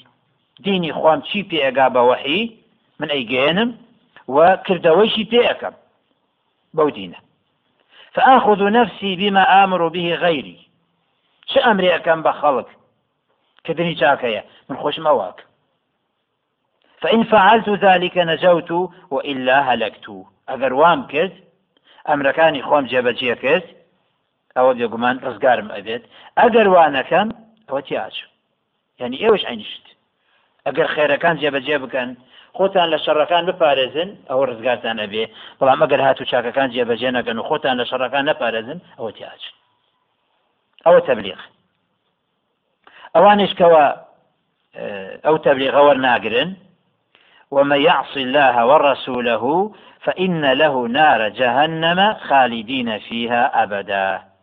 ديني 0.61 0.93
خوام 0.93 1.21
چی 1.21 1.43
پێگا 1.51 1.89
بە 1.95 1.97
وحی 1.97 2.59
من 3.01 3.09
ئەی 3.09 3.27
گەێنم 3.29 3.71
و 4.29 4.57
کردەوەیشی 4.57 5.29
پێەکەم 5.33 5.75
بەو 6.77 6.91
دینە 6.91 7.21
فآخذ 8.13 8.63
نفسي 8.63 9.17
بما 9.17 9.43
آمر 9.65 9.89
به 9.89 10.17
غيري. 10.17 10.59
چه 11.47 11.61
ئەمرێ 11.61 11.89
ئەەکەم 11.95 12.21
خەڵک 12.41 12.69
کردنی 13.65 13.97
چاکەیە 13.97 14.43
من 14.69 14.77
خۆشم 14.77 15.07
ئەواک 15.07 15.39
فإن 17.03 17.23
فعلت 17.23 17.69
ذلك 17.69 18.19
نجوت 18.19 18.71
وإلا 19.11 19.61
هلكت. 19.61 20.07
ئەگەر 20.49 20.73
وام 20.81 21.07
کرد 21.13 21.35
ئەمرەکانی 22.09 22.63
خۆم 22.69 22.85
جێبەجێ 22.91 23.35
کرد 23.43 23.67
ئەوە 24.57 24.73
بێگومان 24.79 25.17
ڕزگارم 25.27 25.69
ئەبێت. 25.77 26.03
ئەگەر 26.41 26.67
وانەکەم 26.75 27.29
ئەوە 27.69 27.81
تیاچ 27.87 28.17
یعنی 29.01 29.17
ئێوەش 29.23 29.43
عینشت 29.51 29.85
ئەگەر 30.67 30.87
خێرەکان 30.95 31.35
جێبەجێ 31.41 31.77
بکەن 31.85 32.11
خۆتان 32.57 32.89
لە 32.93 32.99
شەڕەکان 33.05 33.45
بپارێزن 33.49 34.11
ئەوە 34.31 34.45
ڕزگارتان 34.51 34.97
ئەبێ. 35.03 35.25
بەڵام 35.59 35.81
ئەگەر 35.85 36.01
هاتو 36.07 36.25
چاکەکان 36.31 36.69
جێبەجێ 36.75 37.11
نەکەن 37.19 37.37
و 37.39 37.47
خۆتان 37.49 37.75
لە 37.81 37.85
شەڕەکان 37.91 38.25
نەپارێزن 38.31 38.79
ئەوە 38.99 39.11
تیاچ 39.17 39.43
ئەوە 40.87 41.01
تەبلیغ. 41.09 41.41
ئەوانش 43.15 43.53
کەەوە 43.59 43.85
ئەو 45.27 45.37
تەبلیغەوە 45.47 45.93
ناگرن 46.07 46.51
ومن 47.51 47.81
يعص 47.91 48.17
الله 48.17 48.57
ورسوله 48.71 49.45
فإن 50.05 50.45
له 50.53 50.89
نار 50.89 51.29
جهنم 51.29 52.15
خالدين 52.29 52.99
فيها 52.99 53.63
أبدا. 53.63 54.36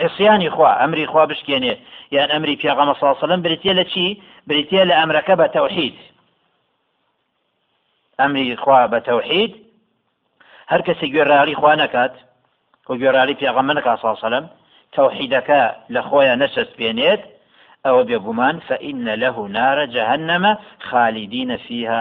عصياني 0.00 0.50
خوا 0.50 0.84
أمري 0.84 1.06
خوا 1.06 1.24
بشكيني 1.24 1.78
يعني 2.12 2.36
أمري 2.36 2.56
في 2.56 2.70
غمى 2.70 2.94
صلى 2.94 3.02
الله 3.02 3.16
عليه 3.22 3.24
وسلم 3.24 3.42
بريتيا 3.42 3.72
لشي 3.72 4.20
بريتيا 4.46 4.84
لأمرك 4.84 5.30
بتوحيد 5.30 5.94
أمري 8.20 8.56
خوا 8.56 8.86
بتوحيد 8.86 9.68
هەر 10.72 10.80
کەسی 10.86 11.06
گوێڕاری 11.12 11.54
خوا 11.60 11.74
نەکات 11.82 12.14
و 12.88 12.92
گوێڕاری 13.00 13.38
پێغەمەنەکە 13.40 13.92
ساسەلم 14.02 14.44
تەوحیدەکە 14.94 15.62
لە 15.94 16.00
خۆیان 16.08 16.38
نەشست 16.42 16.72
بێنێت 16.78 17.22
ئەوە 17.84 18.02
بێگومان 18.08 18.56
فإن 18.68 19.06
له 19.22 19.36
نار 19.56 19.78
جهنم 19.86 20.44
خالدين 20.88 21.56
فيها 21.56 21.98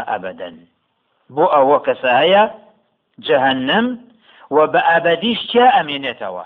بۆ 1.35 1.45
ئەوە 1.55 1.77
کەسە 1.85 2.11
هەیە 2.21 2.43
جهنم 3.27 3.85
و 4.55 4.57
بە 4.73 4.81
ئابدیش 4.89 5.39
چیا 5.51 5.67
ئەمێنێتەوە؟ 5.75 6.45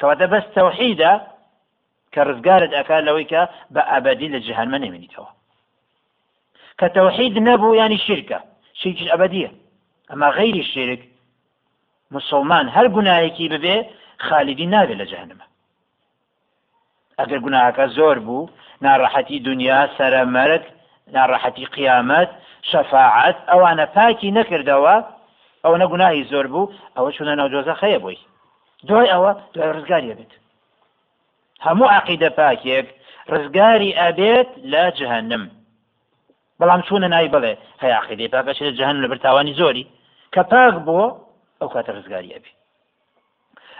کەواتە 0.00 0.26
بەس 0.32 0.44
تەوحیدە 0.56 1.12
کە 2.12 2.20
ڕزگارت 2.28 2.72
ئەکا 2.78 2.98
لەوەی 3.06 3.26
کە 3.32 3.42
بە 3.74 3.82
ئابدی 3.90 4.28
لە 4.34 4.40
جهنمە 4.46 4.78
نێمێنیتەوە 4.84 5.30
کە 6.78 6.86
تەوحید 6.96 7.34
نەبوو 7.48 7.78
ینی 7.80 7.98
شرکە 8.06 8.38
شرکش 8.80 9.06
ئەبدیە 9.12 9.50
ئەمە 10.10 10.28
غیری 10.38 10.64
شرک 10.72 11.00
مسلمان 12.14 12.66
هەر 12.76 12.86
گوناهێکی 12.96 13.46
ببێ 13.52 13.76
خالیدی 14.26 14.66
نابێت 14.74 14.98
لە 15.00 15.06
جەهنمە 15.10 15.46
ئەگەر 17.18 17.40
گوناهەکە 17.46 17.84
زۆر 17.96 18.18
بوو 18.26 18.50
ناڕەحەتی 18.84 19.38
دنیا 19.48 19.80
سەرمەرگ 19.96 20.64
ناڕەحەتی 21.14 21.66
قیامەت 21.76 22.30
شەفاعت 22.70 23.36
ئەوانە 23.50 23.86
پاکی 23.94 24.34
نەکردەوە 24.38 24.96
ئەو 25.64 25.74
نەگوناهی 25.82 26.28
زۆر 26.32 26.46
بوو 26.52 26.72
ئەوە 26.96 27.10
چونە 27.16 27.34
ناوجۆزە 27.40 27.74
خەیە 27.80 27.98
بووی 28.02 28.18
دوای 28.88 29.08
ئەوە 29.12 29.32
دوای 29.54 29.72
ڕزگاریە 29.76 30.14
بێت. 30.18 30.32
هەموو 31.66 31.92
عقیدە 31.98 32.30
پاکێک 32.38 32.86
ڕزگاری 33.32 33.96
ئەبێت 34.00 34.50
لە 34.72 34.84
جهنم 34.98 35.44
بەڵام 36.60 36.80
چوونە 36.86 37.08
نای 37.14 37.28
بڵێ 37.34 37.52
هەیە 37.82 37.96
عقیدەی 38.00 38.32
پاکەش 38.34 38.58
لە 38.66 38.72
جهنم 38.78 39.02
لە 39.04 39.08
برتاوانی 39.12 39.54
زۆری 39.60 39.84
کە 40.34 40.42
پاک 40.52 40.74
بووە 40.86 41.06
ئەو 41.60 41.68
کاتە 41.74 41.90
ڕزگاری 41.96 42.34
ئەبێ 42.36 42.52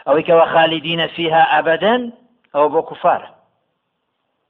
ئەوەی 0.07 0.25
کەەوە 0.29 0.47
خالیدینە 0.55 1.07
فيها 1.17 1.43
ئەبدەن 1.53 2.03
ئەو 2.55 2.67
بۆ 2.73 2.81
کوفارە. 2.89 3.31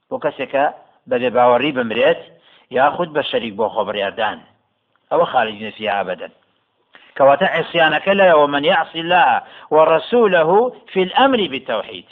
بۆ 0.09 0.17
کەسێکە 0.23 0.65
بەبێ 1.09 1.29
باوەڕی 1.35 1.71
بمرێت 1.77 2.21
یاخود 2.77 3.09
بە 3.15 3.21
شەریک 3.29 3.53
بۆ 3.59 3.65
خۆبڕاردان 3.75 4.39
ئەوە 5.11 5.25
خالیدینە 5.33 5.71
فيها 5.77 5.93
ئەبدەن 5.99 6.33
كواتا 7.17 7.45
عصيانك 7.45 8.07
لا 8.07 8.33
ومن 8.33 8.65
يعصي 8.65 8.99
الله 8.99 9.41
ورسوله 9.71 10.73
في 10.93 11.03
الأمر 11.03 11.47
بالتوحيد. 11.47 12.05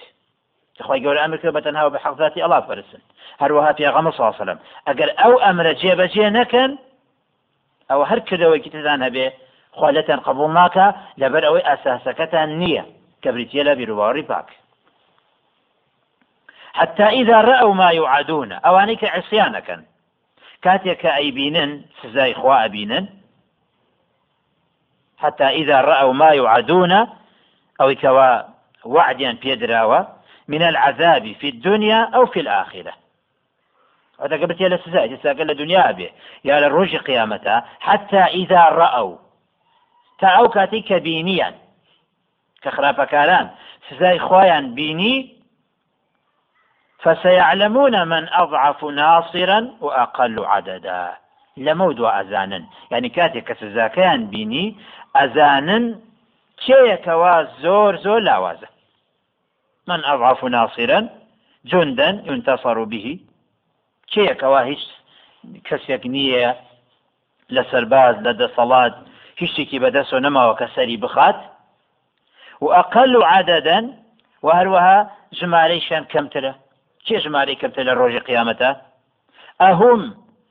خۆی 0.87 1.01
گەور 1.03 1.17
ئەمرکە 1.19 1.51
بە 1.55 1.61
تەنها 1.65 1.89
بە 1.89 1.99
حەقذاتی 2.05 2.43
ئەڵا 2.43 2.59
پەرسن 2.67 3.01
هەروەها 3.41 3.71
پێغەمە 3.79 4.11
ساسەلم 4.19 4.59
ئەگەر 4.87 5.09
ئەو 5.21 5.33
ئەمرە 5.43 5.73
جێبەجێ 5.81 6.27
نەکەن 6.39 6.71
ئەو 7.89 8.01
هەر 8.09 8.19
کردەوەی 8.27 8.69
تدان 8.75 9.01
هەبێ 9.07 9.27
خۆلەتەن 9.79 10.19
قبول 10.27 10.51
ناکە 10.59 10.87
لەبەر 11.21 11.43
ئەوەی 11.45 11.67
ئاساسەکەتان 11.69 12.49
نییە 12.61 12.83
کە 13.21 13.29
بریتە 13.33 13.61
لە 13.67 13.73
بیرروباڕی 13.79 14.25
پاک 14.31 14.47
حتى 16.79 17.03
إذا 17.03 17.41
رأوا 17.41 17.73
ما 17.73 17.89
يوعدون. 17.91 18.51
أواني 18.51 18.95
كعصيانكن 18.95 19.83
كاتيك 20.61 21.05
أيبينن. 21.05 21.81
سزاي 22.03 22.33
خوا 22.33 22.65
أبينن. 22.65 23.07
حتى 25.19 25.47
إذا 25.47 25.81
رأوا 25.81 26.13
ما 26.13 26.29
يوعدون 26.29 26.91
أو 27.81 27.95
كوا 28.01 28.41
وعديا 28.85 29.37
بيدراوة 29.41 30.07
من 30.47 30.61
العذاب 30.61 31.35
في 31.39 31.49
الدنيا 31.49 32.09
أو 32.15 32.25
في 32.25 32.39
الآخرة. 32.39 32.93
هذا 34.21 34.35
قبل 34.35 34.61
يا 34.61 34.69
لسزاي 34.69 35.17
تساقل 35.17 35.51
الدنيا 35.51 35.91
به 35.91 36.09
يا 36.43 36.59
للرجع 36.59 36.97
قيامتها 36.97 37.65
حتى 37.79 38.19
إذا 38.19 38.63
رأوا 38.63 39.29
ئەو 40.23 40.47
کاتی 40.47 40.81
کە 40.89 40.97
بینیان 41.03 41.53
کە 42.63 42.69
خراپەکاران 42.75 43.47
سزای 43.89 44.19
خۆیان 44.19 44.65
بینی 44.75 45.35
فسيعلمون 47.03 48.03
من 48.03 48.29
أضعف 48.33 48.83
ناصرا 48.83 49.59
وأقل 49.81 50.45
عددا. 50.45 51.11
ئەزانن 51.57 52.63
ینی 52.91 53.09
کاتێک 53.09 53.43
کە 53.47 53.53
سزاکەیان 53.61 54.21
بینی 54.31 54.77
ئەزانن 55.17 55.85
کێیەکەوا 56.63 57.35
زۆر 57.63 57.93
زۆر 58.05 58.21
لاوازە. 58.29 58.69
من 59.89 59.99
أضعف 60.13 60.43
ناصرا 60.43 60.99
جندا 61.71 62.09
ينتصر 62.29 62.77
به 62.91 63.19
کێیەکەوا 64.11 64.61
هیچ 64.69 64.83
کەسێک 65.67 66.03
نییە 66.15 66.51
لە 67.55 67.63
سەرباز 67.71 68.15
لە 68.25 68.33
دەسەڵات 68.41 68.93
هیچێکی 69.41 69.81
بەدەستەوە 69.83 70.23
نەماوە 70.25 70.53
کە 70.59 70.67
سەری 70.75 70.97
بخات. 71.03 71.37
و 72.63 72.67
ئەقل 72.75 73.11
و 73.15 73.23
عادەدەن 73.31 73.85
و 74.45 74.47
هەروەها 74.57 74.99
ژمارەیشان 75.39 76.03
کەمترە. 76.11 76.53
چێ 77.05 77.17
ژمارەی 77.23 77.59
کەمتر 77.61 77.83
لە 77.89 77.93
ڕۆژی 77.99 78.25
قیامەتە؟ 78.27 78.71
ئەهم 79.61 80.01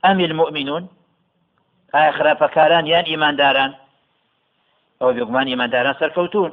ئەمی 0.05 0.25
المؤمنون 0.31 0.85
ئایا 1.95 2.13
خراپەکاران 2.19 2.85
یان 2.93 3.05
ئیمانداران؟ 3.11 3.71
ئەو 5.01 5.11
بێگومان 5.17 5.47
ئیمانداران 5.49 5.95
سەرکەوتون 6.01 6.53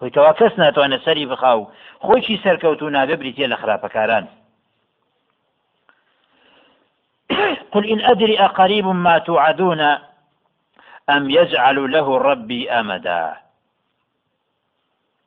هۆیتەوا 0.00 0.32
کەس 0.40 0.52
ناتوانێت 0.62 1.02
سەری 1.06 1.26
بخاو. 1.32 1.68
خۆی 2.06 2.40
سەرکەوتو 2.44 2.94
نابێ 2.96 3.16
بریتە 3.20 3.46
لە 3.52 3.56
خراپەکاران. 3.62 4.24
قل 7.72 7.84
إن 7.92 8.00
أدري 8.12 8.36
أقريب 8.38 8.86
ما 8.86 9.18
توعدون 9.18 9.80
أم 11.14 11.30
يجعل 11.30 11.92
له 11.92 12.18
ربي 12.18 12.70
أمدا. 12.70 13.36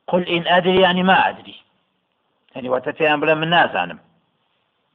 قل 0.06 0.22
إن 0.22 0.46
أدري 0.46 0.80
يعني 0.80 1.02
ما 1.02 1.28
أدري. 1.28 1.56
يعني 2.54 2.68
وتتيان 2.68 3.20
بلا 3.20 3.34
من 3.34 3.48
نازانم. 3.50 3.98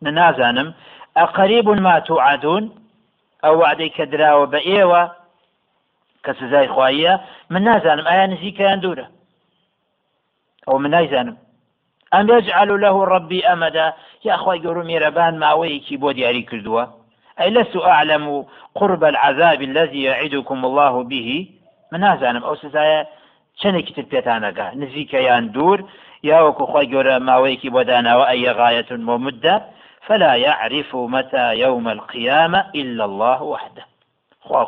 من 0.02 0.13
نازانم. 0.13 0.74
أقريب 1.17 1.69
ما 1.69 2.00
توعدون 2.00 2.63
أو 3.46 3.60
وعدي 3.60 3.89
كدرا 3.89 4.32
كسزاي 6.23 6.67
خوايا 6.67 7.21
من 7.49 7.63
نازانم 7.63 8.07
أيا 8.07 8.27
نسيك 8.27 8.59
يندورة 8.59 9.09
أو 10.67 10.77
من 10.77 10.89
نازانم 10.89 11.38
أم 12.13 12.29
يجعل 12.29 12.81
له 12.81 13.03
ربي 13.03 13.47
أمدا 13.47 13.93
يا 14.25 14.36
أخوي 14.36 14.59
ميربان 14.59 15.39
ما 15.39 15.53
ويكي 15.53 15.97
بودي 15.97 16.29
أري 16.29 16.41
كردوه 16.41 16.93
أي 17.41 17.49
لست 17.49 17.77
أعلم 17.77 18.45
قرب 18.75 19.03
العذاب 19.03 19.62
الذي 19.62 20.03
يعدكم 20.03 20.65
الله 20.65 21.03
به. 21.03 21.49
من 21.93 21.99
نازانم 21.99 22.43
ئەو 22.47 22.55
سزایە 22.63 22.99
چەندێکی 23.62 23.93
تر 23.97 24.05
پێتانەکە 24.13 24.65
نزیکەیان 24.81 25.45
دوور 25.55 25.79
یاوەکو 26.29 26.63
خۆی 26.71 26.89
گەورە 26.91 27.15
ماوەیەکی 27.27 27.73
بۆ 27.73 27.81
داناوە 27.89 28.25
ئەی 28.31 28.49
غاية 28.59 28.89
ممدة 29.09 29.55
فلا 30.07 30.33
يعرف 30.47 30.95
متى 31.15 31.45
يوم 31.65 31.86
القيامة 31.88 32.59
إلا 32.81 33.03
الله 33.09 33.39
وحده. 33.53 33.83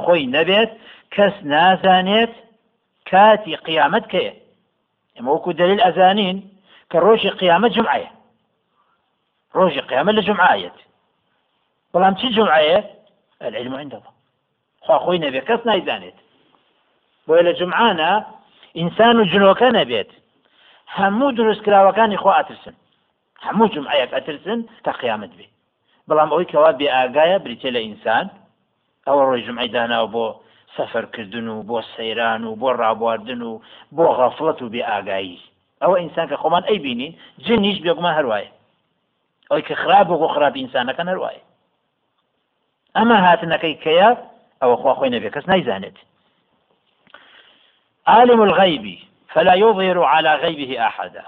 خۆی 0.05 0.25
نەبێت 0.35 0.71
کەس 1.15 1.35
نازانێت 1.53 2.33
کاتی 3.09 3.55
قیامەت 3.67 4.05
کەیە 4.13 4.33
ئەمە 5.15 5.29
وەکو 5.35 5.51
دلیل 5.61 5.79
ئەزانین 5.85 6.37
جمعەیە. 7.75 8.11
ڕۆژی 9.55 9.81
قیامەت 9.89 10.15
لە 10.19 10.23
جمعایەت 10.29 10.77
بەڵام 11.93 12.13
چی 12.19 12.27
جمعەیە؟ 12.37 12.79
العلم 13.47 13.75
عند 13.81 13.93
الله. 13.97 14.13
خوا 14.85 14.97
خۆی 15.03 15.19
نەبێت 15.25 15.45
کەس 15.49 15.61
نایزانێت. 15.69 16.17
بۆیە 17.27 17.43
لە 17.47 17.53
جمعانە 17.59 18.11
ئینسان 18.79 19.15
و 19.19 19.25
جنۆکە 19.31 19.69
نەبێت. 19.79 20.11
هەموو 20.97 21.35
دروستکراوەکانی 21.37 22.21
خۆ 22.23 22.31
ئاترسن. 22.35 22.75
هەموو 23.45 23.71
جمعەیەک 23.75 24.11
ئەترسن 24.15 24.59
تا 24.83 24.91
قیامەت 25.01 25.31
بێ. 25.37 25.47
بەڵام 26.07 26.29
ئەوەی 26.31 26.49
کەوا 26.51 26.71
بێ 26.79 26.87
ئاگایە 26.95 27.37
بریتێ 27.43 27.69
لە 27.75 27.81
ئینسان. 27.85 28.25
ئەوە 29.07 29.23
سەفەرکردن 30.75 31.47
و 31.47 31.63
بۆ 31.69 31.79
سەیران 31.95 32.43
و 32.43 32.55
بۆ 32.61 32.69
ڕابواردن 32.81 33.41
و 33.49 33.61
بۆ 33.95 34.05
غەفڵەت 34.17 34.59
و 34.61 34.69
بێ 34.73 34.81
ئاگایی. 34.89 35.39
ئەوە 35.81 35.97
ئینسان 36.01 36.27
کە 36.31 36.37
خۆمان 36.41 36.63
ئەی 36.69 36.79
بینین 36.85 37.13
جنیش 37.45 37.77
بێگومان 37.83 38.17
هەروایە. 38.19 38.51
ئەوی 39.49 39.63
کە 39.67 39.75
خراپ 39.81 40.07
بۆ 40.07 40.27
خراپ 40.33 40.55
ئینسانەکە 40.61 41.03
هەروایە. 41.11 41.43
ئەمە 42.95 43.17
هاتنەکەی 43.25 43.75
کەیە؟ 43.83 44.09
ئەوە 44.61 44.75
خوا 44.81 44.93
خۆی 44.97 45.13
نەبێ 45.15 45.29
کەس 45.35 45.45
نایزانێت. 45.51 45.97
عالم 48.07 48.41
الغيب 48.41 48.85
فلا 49.33 49.55
يظهر 49.55 49.97
على 50.03 50.31
غيبه 50.43 50.71
أحدا. 50.87 51.25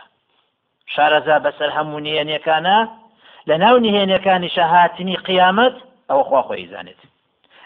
شارەزا 0.94 1.38
بەسەر 1.46 1.70
هەموو 1.78 2.04
نهێنیەکانە 2.06 2.78
لە 3.50 3.56
ناو 3.64 3.76
نهێنەکانی 3.86 4.54
شەهاتنی 4.58 5.18
قیامەت 5.28 5.76
ئەوە 6.10 6.24
خوا 6.28 6.42
خۆی 6.48 6.68
زانێت 6.72 7.02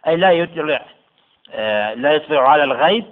ئەی 0.06 0.18
لا 0.24 0.32
يطلع 0.42 0.82
لا 1.96 2.12
يطلع 2.12 2.50
على 2.50 2.64
الغيب 2.64 3.06